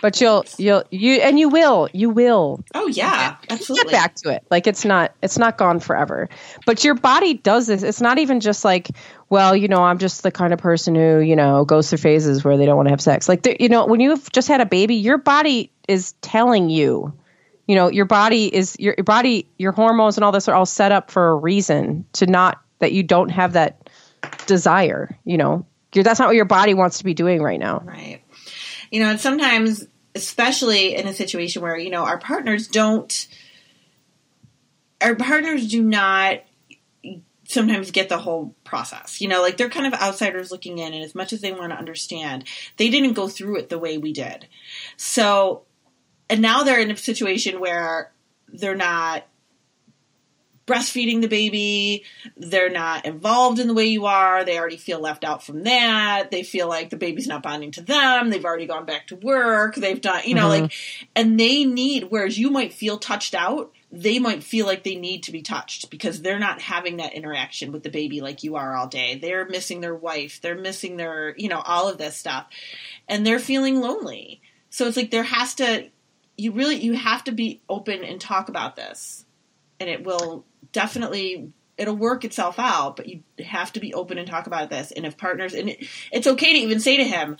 But 0.01 0.21
you'll 0.21 0.45
you'll 0.57 0.83
you 0.91 1.15
and 1.15 1.37
you 1.37 1.49
will 1.49 1.89
you 1.91 2.09
will 2.09 2.63
Oh 2.73 2.87
yeah, 2.87 3.35
absolutely. 3.49 3.91
get 3.91 3.91
back 3.91 4.15
to 4.15 4.29
it. 4.29 4.45
Like 4.49 4.65
it's 4.65 4.85
not 4.85 5.13
it's 5.21 5.37
not 5.37 5.57
gone 5.57 5.79
forever. 5.79 6.29
But 6.65 6.83
your 6.83 6.95
body 6.95 7.33
does 7.33 7.67
this. 7.67 7.83
It's 7.83 7.99
not 7.99 8.17
even 8.17 8.39
just 8.39 8.63
like, 8.63 8.89
well, 9.29 9.55
you 9.55 9.67
know, 9.67 9.83
I'm 9.83 9.97
just 9.97 10.23
the 10.23 10.31
kind 10.31 10.53
of 10.53 10.59
person 10.59 10.95
who, 10.95 11.19
you 11.19 11.35
know, 11.35 11.65
goes 11.65 11.89
through 11.89 11.97
phases 11.97 12.43
where 12.43 12.57
they 12.57 12.65
don't 12.65 12.77
want 12.77 12.87
to 12.87 12.91
have 12.91 13.01
sex. 13.01 13.27
Like, 13.27 13.43
the, 13.43 13.57
you 13.59 13.67
know, 13.67 13.85
when 13.85 13.99
you've 13.99 14.31
just 14.31 14.47
had 14.47 14.61
a 14.61 14.65
baby, 14.65 14.95
your 14.95 15.17
body 15.17 15.71
is 15.87 16.13
telling 16.21 16.69
you, 16.69 17.13
you 17.67 17.75
know, 17.75 17.89
your 17.89 18.05
body 18.05 18.53
is 18.53 18.77
your, 18.79 18.95
your 18.97 19.03
body, 19.03 19.47
your 19.57 19.73
hormones 19.73 20.17
and 20.17 20.23
all 20.23 20.31
this 20.31 20.47
are 20.47 20.55
all 20.55 20.65
set 20.65 20.91
up 20.91 21.11
for 21.11 21.29
a 21.31 21.35
reason 21.35 22.05
to 22.13 22.25
not 22.25 22.61
that 22.79 22.93
you 22.93 23.03
don't 23.03 23.29
have 23.29 23.53
that 23.53 23.89
desire. 24.47 25.17
You 25.25 25.37
know, 25.37 25.65
You're, 25.93 26.03
that's 26.03 26.19
not 26.19 26.27
what 26.29 26.35
your 26.35 26.45
body 26.45 26.73
wants 26.73 26.99
to 26.99 27.03
be 27.03 27.13
doing 27.13 27.41
right 27.41 27.59
now. 27.59 27.81
Right. 27.83 28.21
You 28.89 29.01
know, 29.01 29.09
and 29.09 29.19
sometimes, 29.19 29.87
especially 30.15 30.95
in 30.95 31.07
a 31.07 31.13
situation 31.13 31.61
where, 31.61 31.77
you 31.77 31.89
know, 31.89 32.03
our 32.03 32.17
partners 32.17 32.67
don't, 32.67 33.27
our 35.01 35.15
partners 35.15 35.67
do 35.67 35.83
not 35.83 36.39
sometimes 37.49 37.89
get 37.89 38.09
the 38.09 38.17
whole 38.17 38.55
process. 38.63 39.21
You 39.21 39.27
know, 39.27 39.41
like 39.41 39.57
they're 39.57 39.69
kind 39.69 39.87
of 39.87 39.99
outsiders 39.99 40.51
looking 40.51 40.77
in, 40.77 40.93
and 40.93 41.03
as 41.03 41.15
much 41.15 41.33
as 41.33 41.41
they 41.41 41.51
want 41.51 41.71
to 41.71 41.77
understand, 41.77 42.45
they 42.77 42.89
didn't 42.89 43.13
go 43.13 43.27
through 43.27 43.57
it 43.57 43.69
the 43.69 43.79
way 43.79 43.97
we 43.97 44.13
did. 44.13 44.47
So, 44.97 45.63
and 46.29 46.41
now 46.41 46.63
they're 46.63 46.79
in 46.79 46.91
a 46.91 46.97
situation 46.97 47.59
where 47.59 48.11
they're 48.47 48.75
not 48.75 49.25
breastfeeding 50.69 51.21
the 51.21 51.27
baby. 51.27 52.03
They're 52.37 52.69
not 52.69 53.05
involved 53.05 53.59
in 53.59 53.67
the 53.67 53.73
way 53.73 53.85
you 53.85 54.05
are. 54.05 54.45
They 54.45 54.59
already 54.59 54.77
feel 54.77 54.99
left 54.99 55.23
out 55.23 55.43
from 55.43 55.63
that. 55.63 56.29
They 56.31 56.43
feel 56.43 56.67
like 56.69 56.91
the 56.91 56.97
baby's 56.97 57.27
not 57.27 57.43
bonding 57.43 57.71
to 57.71 57.81
them. 57.81 58.29
They've 58.29 58.45
already 58.45 58.67
gone 58.67 58.85
back 58.85 59.07
to 59.07 59.15
work. 59.15 59.75
They've 59.75 59.99
done, 59.99 60.21
you 60.25 60.35
know, 60.35 60.45
Mhm. 60.47 60.61
like, 60.61 60.73
and 61.15 61.39
they 61.39 61.65
need, 61.65 62.05
whereas 62.09 62.37
you 62.37 62.49
might 62.49 62.73
feel 62.73 62.97
touched 62.97 63.33
out, 63.33 63.73
they 63.91 64.19
might 64.19 64.43
feel 64.43 64.67
like 64.67 64.83
they 64.83 64.95
need 64.95 65.23
to 65.23 65.31
be 65.31 65.41
touched 65.41 65.89
because 65.89 66.21
they're 66.21 66.37
not 66.37 66.61
having 66.61 66.97
that 66.97 67.13
interaction 67.13 67.71
with 67.71 67.81
the 67.81 67.89
baby 67.89 68.21
like 68.21 68.43
you 68.43 68.55
are 68.55 68.75
all 68.75 68.85
day. 68.85 69.15
They're 69.15 69.47
missing 69.47 69.81
their 69.81 69.95
wife. 69.95 70.39
They're 70.41 70.53
missing 70.53 70.97
their, 70.97 71.33
you 71.37 71.49
know, 71.49 71.61
all 71.61 71.89
of 71.89 71.97
this 71.97 72.15
stuff. 72.15 72.45
And 73.07 73.25
they're 73.25 73.39
feeling 73.39 73.81
lonely. 73.81 74.41
So 74.69 74.85
it's 74.85 74.95
like 74.95 75.09
there 75.09 75.23
has 75.23 75.55
to, 75.55 75.89
you 76.37 76.51
really, 76.51 76.75
you 76.75 76.93
have 76.93 77.23
to 77.23 77.31
be 77.31 77.61
open 77.67 78.03
and 78.03 78.21
talk 78.21 78.47
about 78.47 78.75
this. 78.75 79.25
And 79.79 79.89
it 79.89 80.03
will 80.03 80.45
definitely 80.71 81.51
it'll 81.77 81.95
work 81.95 82.25
itself 82.25 82.59
out 82.59 82.97
but 82.97 83.07
you 83.07 83.23
have 83.43 83.71
to 83.71 83.79
be 83.79 83.93
open 83.93 84.17
and 84.17 84.27
talk 84.27 84.47
about 84.47 84.69
this 84.69 84.91
and 84.91 85.05
if 85.05 85.17
partners 85.17 85.53
and 85.53 85.69
it, 85.69 85.87
it's 86.11 86.27
okay 86.27 86.51
to 86.51 86.59
even 86.59 86.77
say 86.79 86.97
to 86.97 87.05
him 87.05 87.37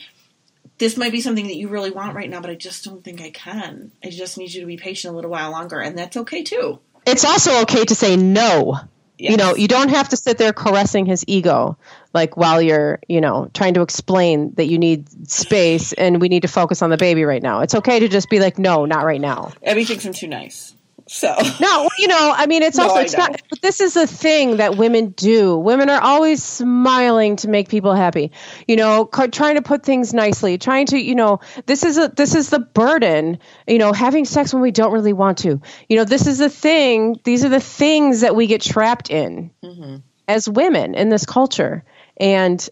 this 0.77 0.95
might 0.95 1.11
be 1.11 1.19
something 1.19 1.47
that 1.47 1.57
you 1.57 1.67
really 1.67 1.91
want 1.91 2.15
right 2.15 2.29
now 2.29 2.39
but 2.39 2.49
i 2.49 2.55
just 2.55 2.85
don't 2.85 3.03
think 3.03 3.21
i 3.21 3.29
can 3.31 3.91
i 4.01 4.09
just 4.09 4.37
need 4.37 4.51
you 4.53 4.61
to 4.61 4.65
be 4.65 4.77
patient 4.77 5.11
a 5.11 5.15
little 5.15 5.29
while 5.29 5.51
longer 5.51 5.81
and 5.81 5.97
that's 5.97 6.15
okay 6.15 6.41
too 6.41 6.79
It's 7.05 7.25
also 7.25 7.61
okay 7.61 7.85
to 7.85 7.95
say 7.95 8.15
no. 8.17 8.79
Yes. 9.17 9.31
You 9.31 9.37
know, 9.37 9.55
you 9.55 9.67
don't 9.67 9.89
have 9.89 10.09
to 10.09 10.17
sit 10.17 10.37
there 10.37 10.53
caressing 10.53 11.05
his 11.05 11.25
ego 11.27 11.77
like 12.13 12.37
while 12.37 12.61
you're, 12.61 12.99
you 13.09 13.19
know, 13.19 13.49
trying 13.53 13.73
to 13.73 13.81
explain 13.81 14.53
that 14.53 14.67
you 14.67 14.77
need 14.79 15.29
space 15.29 15.91
and 15.91 16.21
we 16.21 16.29
need 16.29 16.43
to 16.43 16.47
focus 16.47 16.81
on 16.81 16.89
the 16.89 16.95
baby 16.95 17.25
right 17.25 17.43
now. 17.43 17.59
It's 17.59 17.75
okay 17.75 17.99
to 17.99 18.07
just 18.07 18.29
be 18.29 18.39
like, 18.39 18.57
no, 18.57 18.85
not 18.85 19.03
right 19.03 19.19
now. 19.19 19.51
thinks 19.61 20.05
i'm 20.05 20.13
too 20.13 20.27
nice 20.27 20.73
so 21.09 21.35
No, 21.59 21.89
you 21.97 22.07
know, 22.07 22.33
I 22.35 22.45
mean, 22.45 22.61
it's 22.61 22.77
No, 22.77 22.83
also 22.83 22.99
it's 22.99 23.17
not. 23.17 23.41
But 23.49 23.61
this 23.61 23.81
is 23.81 23.97
a 23.97 24.05
thing 24.05 24.57
that 24.57 24.77
women 24.77 25.09
do. 25.09 25.57
Women 25.57 25.89
are 25.89 25.99
always 25.99 26.43
smiling 26.43 27.35
to 27.37 27.49
make 27.49 27.67
people 27.67 27.95
happy. 27.95 28.31
You 28.67 28.75
know, 28.75 29.05
trying 29.05 29.55
to 29.55 29.63
put 29.63 29.83
things 29.83 30.13
nicely, 30.13 30.59
trying 30.59 30.85
to, 30.87 30.99
you 30.99 31.15
know, 31.15 31.39
this 31.65 31.83
is 31.83 31.97
a 31.97 32.09
this 32.09 32.35
is 32.35 32.51
the 32.51 32.59
burden. 32.59 33.39
You 33.67 33.79
know, 33.79 33.91
having 33.91 34.25
sex 34.25 34.53
when 34.53 34.61
we 34.61 34.71
don't 34.71 34.93
really 34.93 35.13
want 35.13 35.39
to. 35.39 35.59
You 35.89 35.97
know, 35.97 36.03
this 36.05 36.27
is 36.27 36.37
the 36.37 36.49
thing. 36.49 37.19
These 37.23 37.43
are 37.43 37.49
the 37.49 37.59
things 37.59 38.21
that 38.21 38.35
we 38.35 38.45
get 38.45 38.61
trapped 38.61 39.09
in 39.09 39.49
mm-hmm. 39.63 39.97
as 40.27 40.47
women 40.47 40.93
in 40.93 41.09
this 41.09 41.25
culture, 41.25 41.83
and 42.17 42.69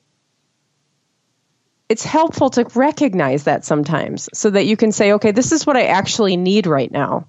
it's 1.89 2.03
helpful 2.03 2.49
to 2.51 2.65
recognize 2.75 3.45
that 3.45 3.63
sometimes 3.65 4.29
so 4.33 4.49
that 4.49 4.65
you 4.65 4.75
can 4.75 4.91
say, 4.91 5.13
okay, 5.13 5.31
this 5.31 5.51
is 5.51 5.65
what 5.65 5.77
I 5.77 5.85
actually 5.85 6.35
need 6.35 6.67
right 6.67 6.91
now. 6.91 7.27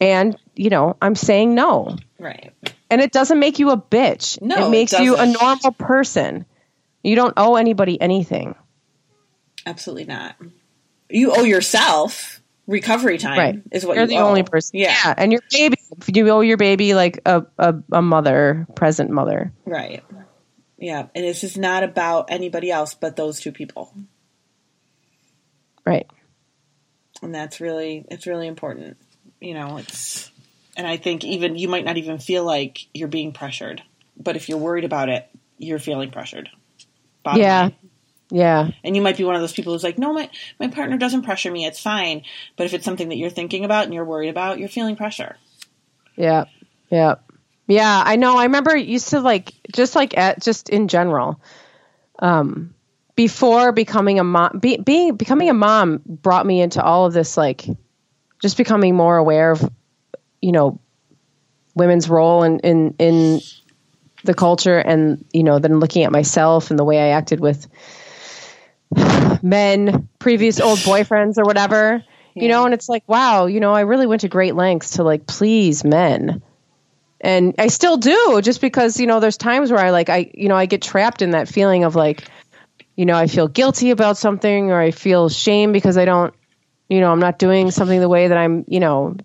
And, 0.00 0.36
you 0.54 0.70
know, 0.70 0.96
I'm 1.02 1.14
saying 1.16 1.54
no. 1.54 1.96
right 2.18 2.52
And 2.90 3.00
it 3.00 3.10
doesn't 3.12 3.38
make 3.38 3.58
you 3.58 3.70
a 3.70 3.76
bitch. 3.76 4.40
No, 4.40 4.64
it 4.64 4.66
it 4.68 4.70
makes 4.70 4.92
you 4.92 5.16
a 5.16 5.26
normal 5.26 5.72
person. 5.72 6.46
You 7.02 7.16
don't 7.16 7.34
owe 7.36 7.56
anybody 7.56 8.00
anything. 8.00 8.54
absolutely 9.66 10.04
not 10.04 10.36
you 11.10 11.32
owe 11.32 11.42
yourself 11.42 12.42
recovery 12.66 13.16
time 13.18 13.38
Right. 13.38 13.62
is 13.72 13.84
what 13.86 13.94
You're 13.96 14.04
you 14.04 14.08
the 14.10 14.18
owe. 14.18 14.28
only 14.28 14.42
person. 14.42 14.78
yeah 14.78 15.14
And 15.16 15.32
your 15.32 15.40
baby, 15.50 15.76
you 16.12 16.28
owe 16.28 16.40
your 16.42 16.58
baby 16.58 16.92
like 16.94 17.20
a, 17.24 17.46
a, 17.58 17.74
a 17.92 18.02
mother, 18.02 18.66
present 18.74 19.10
mother. 19.10 19.52
Right. 19.64 20.04
Yeah. 20.76 21.06
And 21.14 21.24
this 21.24 21.44
is 21.44 21.56
not 21.56 21.82
about 21.82 22.30
anybody 22.30 22.70
else 22.70 22.94
but 22.94 23.16
those 23.16 23.40
two 23.40 23.52
people. 23.52 23.92
Right. 25.86 26.06
And 27.22 27.34
that's 27.34 27.60
really 27.60 28.04
it's 28.10 28.26
really 28.26 28.46
important. 28.46 28.96
You 29.40 29.54
know, 29.54 29.78
it's 29.78 30.30
and 30.76 30.86
I 30.86 30.96
think 30.96 31.24
even 31.24 31.56
you 31.56 31.68
might 31.68 31.84
not 31.84 31.96
even 31.96 32.18
feel 32.18 32.44
like 32.44 32.86
you're 32.94 33.08
being 33.08 33.32
pressured. 33.32 33.82
But 34.16 34.36
if 34.36 34.48
you're 34.48 34.58
worried 34.58 34.84
about 34.84 35.08
it, 35.08 35.28
you're 35.58 35.78
feeling 35.78 36.10
pressured. 36.10 36.48
Bottom 37.22 37.40
Yeah. 37.42 37.62
line. 37.62 37.74
Yeah. 38.30 38.70
And 38.84 38.94
you 38.94 39.00
might 39.02 39.16
be 39.16 39.24
one 39.24 39.34
of 39.36 39.40
those 39.40 39.52
people 39.52 39.72
who's 39.72 39.84
like, 39.84 39.98
No, 39.98 40.12
my 40.12 40.28
my 40.60 40.68
partner 40.68 40.96
doesn't 40.98 41.22
pressure 41.22 41.50
me, 41.50 41.66
it's 41.66 41.80
fine. 41.80 42.22
But 42.56 42.66
if 42.66 42.74
it's 42.74 42.84
something 42.84 43.08
that 43.08 43.16
you're 43.16 43.30
thinking 43.30 43.64
about 43.64 43.84
and 43.84 43.94
you're 43.94 44.04
worried 44.04 44.28
about, 44.28 44.58
you're 44.58 44.68
feeling 44.68 44.96
pressure. 44.96 45.36
Yeah. 46.16 46.44
Yeah. 46.90 47.16
Yeah, 47.66 48.02
I 48.04 48.16
know. 48.16 48.38
I 48.38 48.44
remember 48.44 48.76
used 48.76 49.10
to 49.10 49.20
like 49.20 49.52
just 49.72 49.94
like 49.94 50.16
at 50.16 50.42
just 50.42 50.68
in 50.68 50.88
general. 50.88 51.40
Um 52.18 52.74
before 53.14 53.72
becoming 53.72 54.20
a 54.20 54.24
mom, 54.24 54.60
be, 54.60 54.76
being 54.76 55.16
becoming 55.16 55.50
a 55.50 55.54
mom 55.54 56.00
brought 56.06 56.46
me 56.46 56.60
into 56.60 56.80
all 56.82 57.06
of 57.06 57.12
this, 57.12 57.36
like 57.36 57.66
just 58.40 58.56
becoming 58.56 58.94
more 58.94 59.16
aware 59.16 59.52
of, 59.52 59.68
you 60.40 60.52
know, 60.52 60.80
women's 61.74 62.08
role 62.08 62.42
in 62.42 62.60
in 62.60 62.94
in 62.98 63.40
the 64.24 64.34
culture, 64.34 64.78
and 64.78 65.24
you 65.32 65.44
know, 65.44 65.58
then 65.58 65.80
looking 65.80 66.04
at 66.04 66.12
myself 66.12 66.70
and 66.70 66.78
the 66.78 66.84
way 66.84 66.98
I 66.98 67.08
acted 67.08 67.40
with 67.40 67.66
men, 69.42 70.08
previous 70.18 70.60
old 70.60 70.78
boyfriends 70.80 71.38
or 71.38 71.44
whatever, 71.44 72.02
yeah. 72.34 72.42
you 72.42 72.48
know, 72.48 72.64
and 72.64 72.74
it's 72.74 72.88
like, 72.88 73.04
wow, 73.06 73.46
you 73.46 73.60
know, 73.60 73.72
I 73.72 73.82
really 73.82 74.06
went 74.06 74.22
to 74.22 74.28
great 74.28 74.54
lengths 74.54 74.92
to 74.92 75.02
like 75.02 75.26
please 75.26 75.84
men. 75.84 76.42
And 77.20 77.54
I 77.58 77.66
still 77.66 77.96
do 77.96 78.40
just 78.42 78.60
because, 78.60 79.00
you 79.00 79.06
know, 79.06 79.18
there's 79.18 79.36
times 79.36 79.72
where 79.72 79.80
I 79.80 79.90
like, 79.90 80.08
I, 80.08 80.30
you 80.34 80.48
know, 80.48 80.54
I 80.54 80.66
get 80.66 80.82
trapped 80.82 81.20
in 81.20 81.30
that 81.30 81.48
feeling 81.48 81.84
of 81.84 81.96
like, 81.96 82.28
you 82.96 83.06
know, 83.06 83.16
I 83.16 83.26
feel 83.26 83.48
guilty 83.48 83.90
about 83.90 84.16
something 84.16 84.70
or 84.70 84.80
I 84.80 84.92
feel 84.92 85.28
shame 85.28 85.72
because 85.72 85.98
I 85.98 86.04
don't, 86.04 86.32
you 86.88 87.00
know, 87.00 87.12
I'm 87.12 87.20
not 87.20 87.38
doing 87.38 87.70
something 87.70 88.00
the 88.00 88.08
way 88.08 88.28
that 88.28 88.38
I'm, 88.38 88.64
you 88.66 88.80
know, 88.80 89.16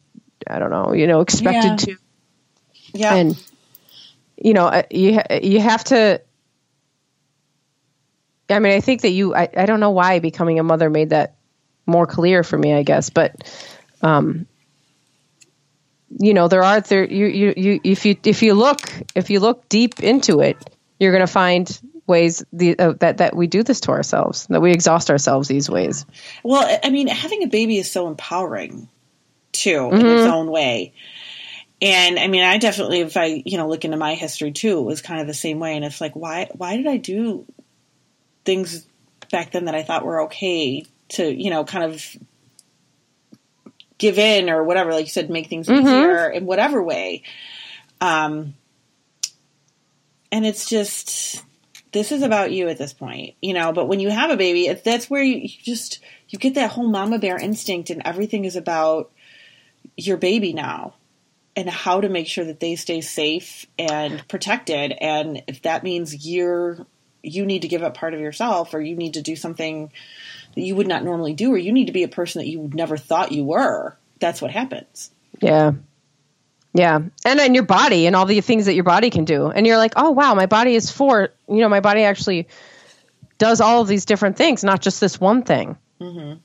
I 0.45 0.60
don't 0.60 0.69
know, 0.69 0.93
you 0.93 1.08
know, 1.08 1.21
expected 1.21 1.63
yeah. 1.63 1.76
to. 1.76 1.97
Yeah. 2.93 3.15
And, 3.15 3.43
you 4.38 4.54
know, 4.54 4.67
uh, 4.67 4.84
you, 4.89 5.19
you 5.41 5.60
have 5.60 5.84
to, 5.86 6.21
I 8.49 8.60
mean, 8.60 8.73
I 8.73 8.82
think 8.82 9.02
that 9.02 9.10
you, 9.10 9.34
I, 9.34 9.49
I 9.56 9.65
don't 9.65 9.80
know 9.80 9.91
why 9.91 10.19
becoming 10.19 10.60
a 10.60 10.63
mother 10.63 10.89
made 10.89 11.12
that 11.12 11.36
more 11.86 12.06
clear 12.06 12.43
for 12.43 12.58
me, 12.58 12.73
I 12.73 12.84
guess, 12.84 13.10
but, 13.10 13.36
um, 14.02 14.45
you 16.19 16.34
know, 16.34 16.47
there 16.47 16.63
are 16.63 16.82
there, 16.82 17.06
you, 17.06 17.26
you, 17.26 17.54
you, 17.56 17.80
if 17.84 18.06
you, 18.06 18.15
if 18.23 18.43
you 18.43 18.54
look, 18.54 18.82
if 19.15 19.30
you 19.30 19.39
look 19.39 19.67
deep 19.69 20.02
into 20.02 20.41
it, 20.41 20.58
you're 20.99 21.12
going 21.12 21.26
to 21.26 21.32
find 21.32 21.80
ways 22.05 22.43
the, 22.51 22.77
uh, 22.77 22.93
that, 22.99 23.17
that 23.17 23.35
we 23.35 23.47
do 23.47 23.63
this 23.63 23.79
to 23.81 23.91
ourselves, 23.91 24.47
that 24.47 24.61
we 24.61 24.71
exhaust 24.71 25.09
ourselves 25.09 25.47
these 25.47 25.69
ways. 25.69 26.05
Well, 26.43 26.79
I 26.83 26.89
mean, 26.89 27.07
having 27.07 27.43
a 27.43 27.47
baby 27.47 27.77
is 27.77 27.91
so 27.91 28.07
empowering 28.07 28.89
too, 29.51 29.69
mm-hmm. 29.69 29.95
in 29.95 30.05
its 30.05 30.23
mm-hmm. 30.23 30.33
own 30.33 30.51
way. 30.51 30.93
And 31.81 32.17
I 32.17 32.27
mean, 32.27 32.43
I 32.43 32.57
definitely, 32.57 33.01
if 33.01 33.17
I, 33.17 33.43
you 33.45 33.57
know, 33.57 33.67
look 33.67 33.85
into 33.85 33.97
my 33.97 34.15
history 34.15 34.51
too, 34.51 34.79
it 34.79 34.83
was 34.83 35.01
kind 35.01 35.21
of 35.21 35.27
the 35.27 35.33
same 35.33 35.59
way. 35.59 35.75
And 35.75 35.85
it's 35.85 36.01
like, 36.01 36.15
why, 36.15 36.49
why 36.53 36.77
did 36.77 36.87
I 36.87 36.97
do 36.97 37.45
things 38.45 38.85
back 39.31 39.51
then 39.51 39.65
that 39.65 39.75
I 39.75 39.83
thought 39.83 40.05
were 40.05 40.23
okay 40.23 40.85
to, 41.09 41.29
you 41.29 41.49
know, 41.49 41.63
kind 41.63 41.91
of 41.91 42.05
give 43.97 44.17
in 44.17 44.49
or 44.49 44.63
whatever, 44.63 44.91
like 44.91 45.05
you 45.05 45.11
said, 45.11 45.29
make 45.29 45.47
things 45.47 45.67
mm-hmm. 45.67 45.85
easier 45.85 46.29
in 46.29 46.45
whatever 46.45 46.81
way. 46.81 47.23
Um, 48.01 48.55
and 50.31 50.45
it's 50.45 50.69
just, 50.69 51.41
this 51.93 52.12
is 52.12 52.21
about 52.21 52.51
you 52.51 52.67
at 52.67 52.77
this 52.77 52.93
point, 52.93 53.36
you 53.41 53.53
know, 53.53 53.71
but 53.71 53.88
when 53.88 53.99
you 53.99 54.10
have 54.10 54.32
a 54.32 54.38
baby, 54.38 54.71
that's 54.73 55.10
where 55.10 55.23
you, 55.23 55.38
you 55.38 55.49
just, 55.63 55.99
you 56.29 56.39
get 56.39 56.56
that 56.56 56.71
whole 56.71 56.88
mama 56.88 57.19
bear 57.19 57.38
instinct 57.38 57.89
and 57.89 58.01
everything 58.06 58.45
is 58.45 58.56
about 58.56 59.12
your 59.95 60.17
baby 60.17 60.53
now 60.53 60.95
and 61.56 61.69
how 61.69 62.01
to 62.01 62.10
make 62.10 62.27
sure 62.27 62.45
that 62.45 62.60
they 62.60 62.75
stay 62.75 63.01
safe 63.01 63.65
and 63.77 64.27
protected. 64.27 64.91
And 64.99 65.43
if 65.47 65.62
that 65.62 65.84
means 65.84 66.25
you're 66.25 66.86
you 67.23 67.45
need 67.45 67.62
to 67.62 67.67
give 67.69 67.82
up 67.82 67.95
part 67.95 68.13
of 68.13 68.19
yourself 68.19 68.73
or 68.73 68.82
you 68.82 68.95
need 68.95 69.13
to 69.13 69.21
do 69.21 69.36
something 69.36 69.91
that 70.56 70.62
you 70.62 70.75
would 70.75 70.88
not 70.88 71.03
normally 71.03 71.34
do 71.34 71.51
or 71.53 71.58
you 71.58 71.71
need 71.71 71.86
to 71.86 71.93
be 71.93 72.03
a 72.03 72.10
person 72.10 72.39
that 72.39 72.49
you 72.49 72.69
never 72.73 72.97
thought 72.97 73.32
you 73.32 73.45
were 73.45 73.97
that's 74.19 74.41
what 74.41 74.51
happens 74.51 75.10
yeah 75.39 75.71
yeah 76.73 76.99
and 77.25 77.39
in 77.39 77.53
your 77.53 77.63
body 77.63 78.07
and 78.07 78.15
all 78.15 78.25
the 78.25 78.41
things 78.41 78.65
that 78.65 78.73
your 78.73 78.83
body 78.83 79.09
can 79.09 79.25
do 79.25 79.47
and 79.47 79.65
you're 79.67 79.77
like 79.77 79.93
oh 79.95 80.12
wow 80.12 80.33
my 80.33 80.45
body 80.45 80.75
is 80.75 80.91
for 80.91 81.29
you 81.47 81.57
know 81.57 81.69
my 81.69 81.79
body 81.79 82.03
actually 82.03 82.47
does 83.38 83.62
all 83.62 83.81
of 83.81 83.88
these 83.88 84.05
different 84.05 84.38
things 84.38 84.63
not 84.63 84.81
just 84.81 84.99
this 84.99 85.19
one 85.19 85.43
thing 85.43 85.77
mm-hmm. 85.99 86.39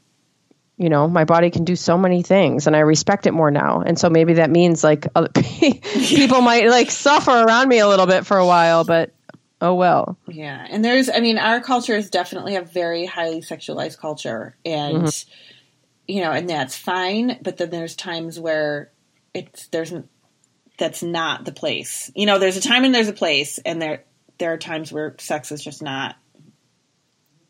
you 0.77 0.89
know 0.89 1.09
my 1.09 1.25
body 1.25 1.51
can 1.51 1.65
do 1.65 1.77
so 1.77 1.97
many 1.97 2.23
things 2.23 2.67
and 2.67 2.77
i 2.77 2.81
respect 2.81 3.27
it 3.27 3.33
more 3.33 3.51
now 3.51 3.81
and 3.81 3.99
so 3.99 4.11
maybe 4.11 4.35
that 4.35 4.51
means 4.51 4.85
like 4.85 5.07
people 5.35 6.41
might 6.41 6.69
like 6.69 6.91
suffer 6.91 7.31
around 7.31 7.69
me 7.69 7.79
a 7.79 7.89
little 7.89 8.07
bit 8.07 8.27
for 8.27 8.37
a 8.37 8.47
while 8.47 8.85
but 8.85 9.13
oh 9.61 9.75
well. 9.75 10.19
Yeah, 10.27 10.67
and 10.69 10.85
there's, 10.85 11.09
I 11.09 11.21
mean, 11.21 11.39
our 11.39 11.61
culture 11.61 11.97
is 11.97 12.11
definitely 12.11 12.57
a 12.57 12.63
very 12.63 13.07
highly 13.07 13.41
sexualized 13.41 13.99
culture, 13.99 14.57
and 14.65 15.05
mm-hmm. 15.05 15.31
you 16.13 16.23
know, 16.23 16.33
and 16.33 16.49
that's 16.49 16.77
fine. 16.77 17.39
But 17.43 17.57
then 17.57 17.71
there's 17.71 17.97
times 17.97 18.39
where 18.39 18.91
it's 19.35 19.67
there's 19.69 19.93
that's 20.79 21.03
not 21.03 21.45
the 21.45 21.53
place. 21.53 22.11
You 22.15 22.25
know, 22.25 22.39
there's 22.39 22.57
a 22.57 22.61
time 22.61 22.85
and 22.85 22.95
there's 22.95 23.09
a 23.09 23.13
place, 23.13 23.59
and 23.59 23.83
there 23.83 24.05
there 24.39 24.53
are 24.53 24.59
times 24.59 24.93
where 24.93 25.15
sex 25.19 25.53
is 25.53 25.63
just 25.63 25.83
not. 25.83 26.17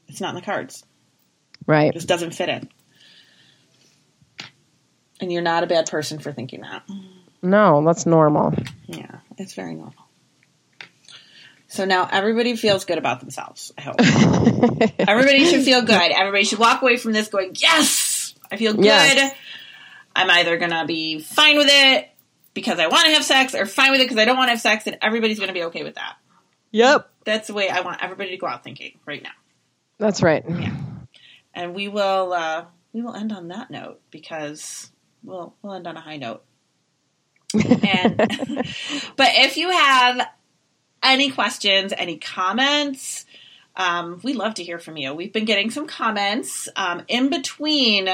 It's 0.08 0.20
not 0.20 0.30
in 0.30 0.36
the 0.36 0.42
cards. 0.42 0.84
Right. 1.66 1.90
It 1.90 1.94
just 1.94 2.08
doesn't 2.08 2.32
fit 2.32 2.48
in. 2.48 2.68
And 5.20 5.30
you're 5.30 5.42
not 5.42 5.64
a 5.64 5.66
bad 5.66 5.90
person 5.90 6.18
for 6.18 6.32
thinking 6.32 6.62
that. 6.62 6.88
No, 7.42 7.84
that's 7.84 8.06
normal. 8.06 8.54
Yeah, 8.86 9.16
it's 9.36 9.52
very 9.52 9.74
normal. 9.74 9.94
So 11.66 11.84
now 11.84 12.08
everybody 12.10 12.56
feels 12.56 12.86
good 12.86 12.96
about 12.96 13.20
themselves, 13.20 13.72
I 13.76 13.82
hope. 13.82 13.96
everybody 14.98 15.44
should 15.44 15.64
feel 15.64 15.82
good. 15.82 16.12
Everybody 16.12 16.44
should 16.44 16.58
walk 16.58 16.80
away 16.80 16.96
from 16.96 17.12
this 17.12 17.28
going, 17.28 17.52
yes, 17.56 18.34
I 18.50 18.56
feel 18.56 18.72
good. 18.72 18.86
Yes. 18.86 19.36
I'm 20.16 20.30
either 20.30 20.56
going 20.56 20.70
to 20.70 20.86
be 20.86 21.20
fine 21.20 21.58
with 21.58 21.68
it 21.68 22.08
because 22.58 22.80
I 22.80 22.88
want 22.88 23.06
to 23.06 23.12
have 23.12 23.24
sex 23.24 23.54
or 23.54 23.66
fine 23.66 23.92
with 23.92 24.00
it 24.00 24.04
because 24.04 24.18
I 24.18 24.24
don't 24.24 24.36
want 24.36 24.48
to 24.48 24.52
have 24.52 24.60
sex, 24.60 24.86
and 24.86 24.98
everybody's 25.00 25.38
going 25.38 25.48
to 25.48 25.54
be 25.54 25.64
okay 25.64 25.84
with 25.84 25.94
that. 25.94 26.16
Yep. 26.72 27.08
That's 27.24 27.46
the 27.46 27.54
way 27.54 27.68
I 27.68 27.80
want 27.82 28.02
everybody 28.02 28.30
to 28.30 28.36
go 28.36 28.46
out 28.46 28.64
thinking 28.64 28.98
right 29.06 29.22
now. 29.22 29.30
That's 29.98 30.22
right. 30.22 30.44
Yeah. 30.48 30.74
And 31.54 31.74
we 31.74 31.88
will 31.88 32.32
uh, 32.32 32.64
we 32.92 33.02
will 33.02 33.14
end 33.14 33.32
on 33.32 33.48
that 33.48 33.70
note 33.70 34.00
because 34.10 34.90
we'll 35.22 35.54
we'll 35.62 35.74
end 35.74 35.86
on 35.86 35.96
a 35.96 36.00
high 36.00 36.16
note. 36.16 36.44
and 37.54 38.16
but 39.16 39.30
if 39.34 39.56
you 39.56 39.70
have 39.70 40.28
any 41.02 41.30
questions, 41.30 41.92
any 41.96 42.18
comments, 42.18 43.24
um, 43.76 44.20
we'd 44.22 44.36
love 44.36 44.54
to 44.54 44.64
hear 44.64 44.78
from 44.78 44.96
you. 44.96 45.14
We've 45.14 45.32
been 45.32 45.44
getting 45.44 45.70
some 45.70 45.86
comments 45.86 46.68
um, 46.76 47.04
in 47.08 47.30
between 47.30 48.08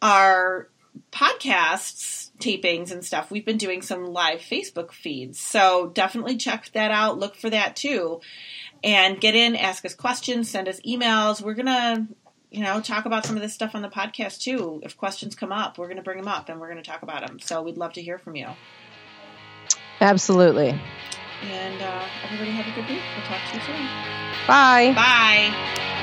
our 0.00 0.68
podcasts 1.10 2.24
tapings 2.38 2.90
and 2.90 3.04
stuff. 3.04 3.30
We've 3.30 3.44
been 3.44 3.58
doing 3.58 3.82
some 3.82 4.06
live 4.06 4.40
Facebook 4.40 4.92
feeds. 4.92 5.38
So 5.38 5.90
definitely 5.94 6.36
check 6.36 6.70
that 6.72 6.90
out. 6.90 7.18
Look 7.18 7.36
for 7.36 7.50
that 7.50 7.76
too. 7.76 8.20
And 8.82 9.20
get 9.20 9.34
in, 9.34 9.56
ask 9.56 9.84
us 9.84 9.94
questions, 9.94 10.50
send 10.50 10.68
us 10.68 10.80
emails. 10.80 11.40
We're 11.40 11.54
going 11.54 11.66
to, 11.66 12.06
you 12.50 12.62
know, 12.62 12.80
talk 12.80 13.06
about 13.06 13.24
some 13.24 13.36
of 13.36 13.42
this 13.42 13.54
stuff 13.54 13.74
on 13.74 13.82
the 13.82 13.88
podcast 13.88 14.42
too. 14.42 14.80
If 14.84 14.96
questions 14.96 15.34
come 15.34 15.52
up, 15.52 15.78
we're 15.78 15.86
going 15.86 15.96
to 15.96 16.02
bring 16.02 16.18
them 16.18 16.28
up 16.28 16.48
and 16.48 16.60
we're 16.60 16.70
going 16.70 16.82
to 16.82 16.88
talk 16.88 17.02
about 17.02 17.26
them. 17.26 17.38
So 17.38 17.62
we'd 17.62 17.78
love 17.78 17.94
to 17.94 18.02
hear 18.02 18.18
from 18.18 18.36
you. 18.36 18.48
Absolutely. 20.00 20.78
And 21.42 21.82
uh, 21.82 22.04
everybody 22.24 22.50
have 22.50 22.66
a 22.66 22.80
good 22.80 22.90
week. 22.90 23.02
We'll 23.16 23.26
talk 23.26 23.40
to 23.50 23.56
you 23.56 23.62
soon. 23.62 23.86
Bye. 24.46 24.92
Bye. 24.94 25.93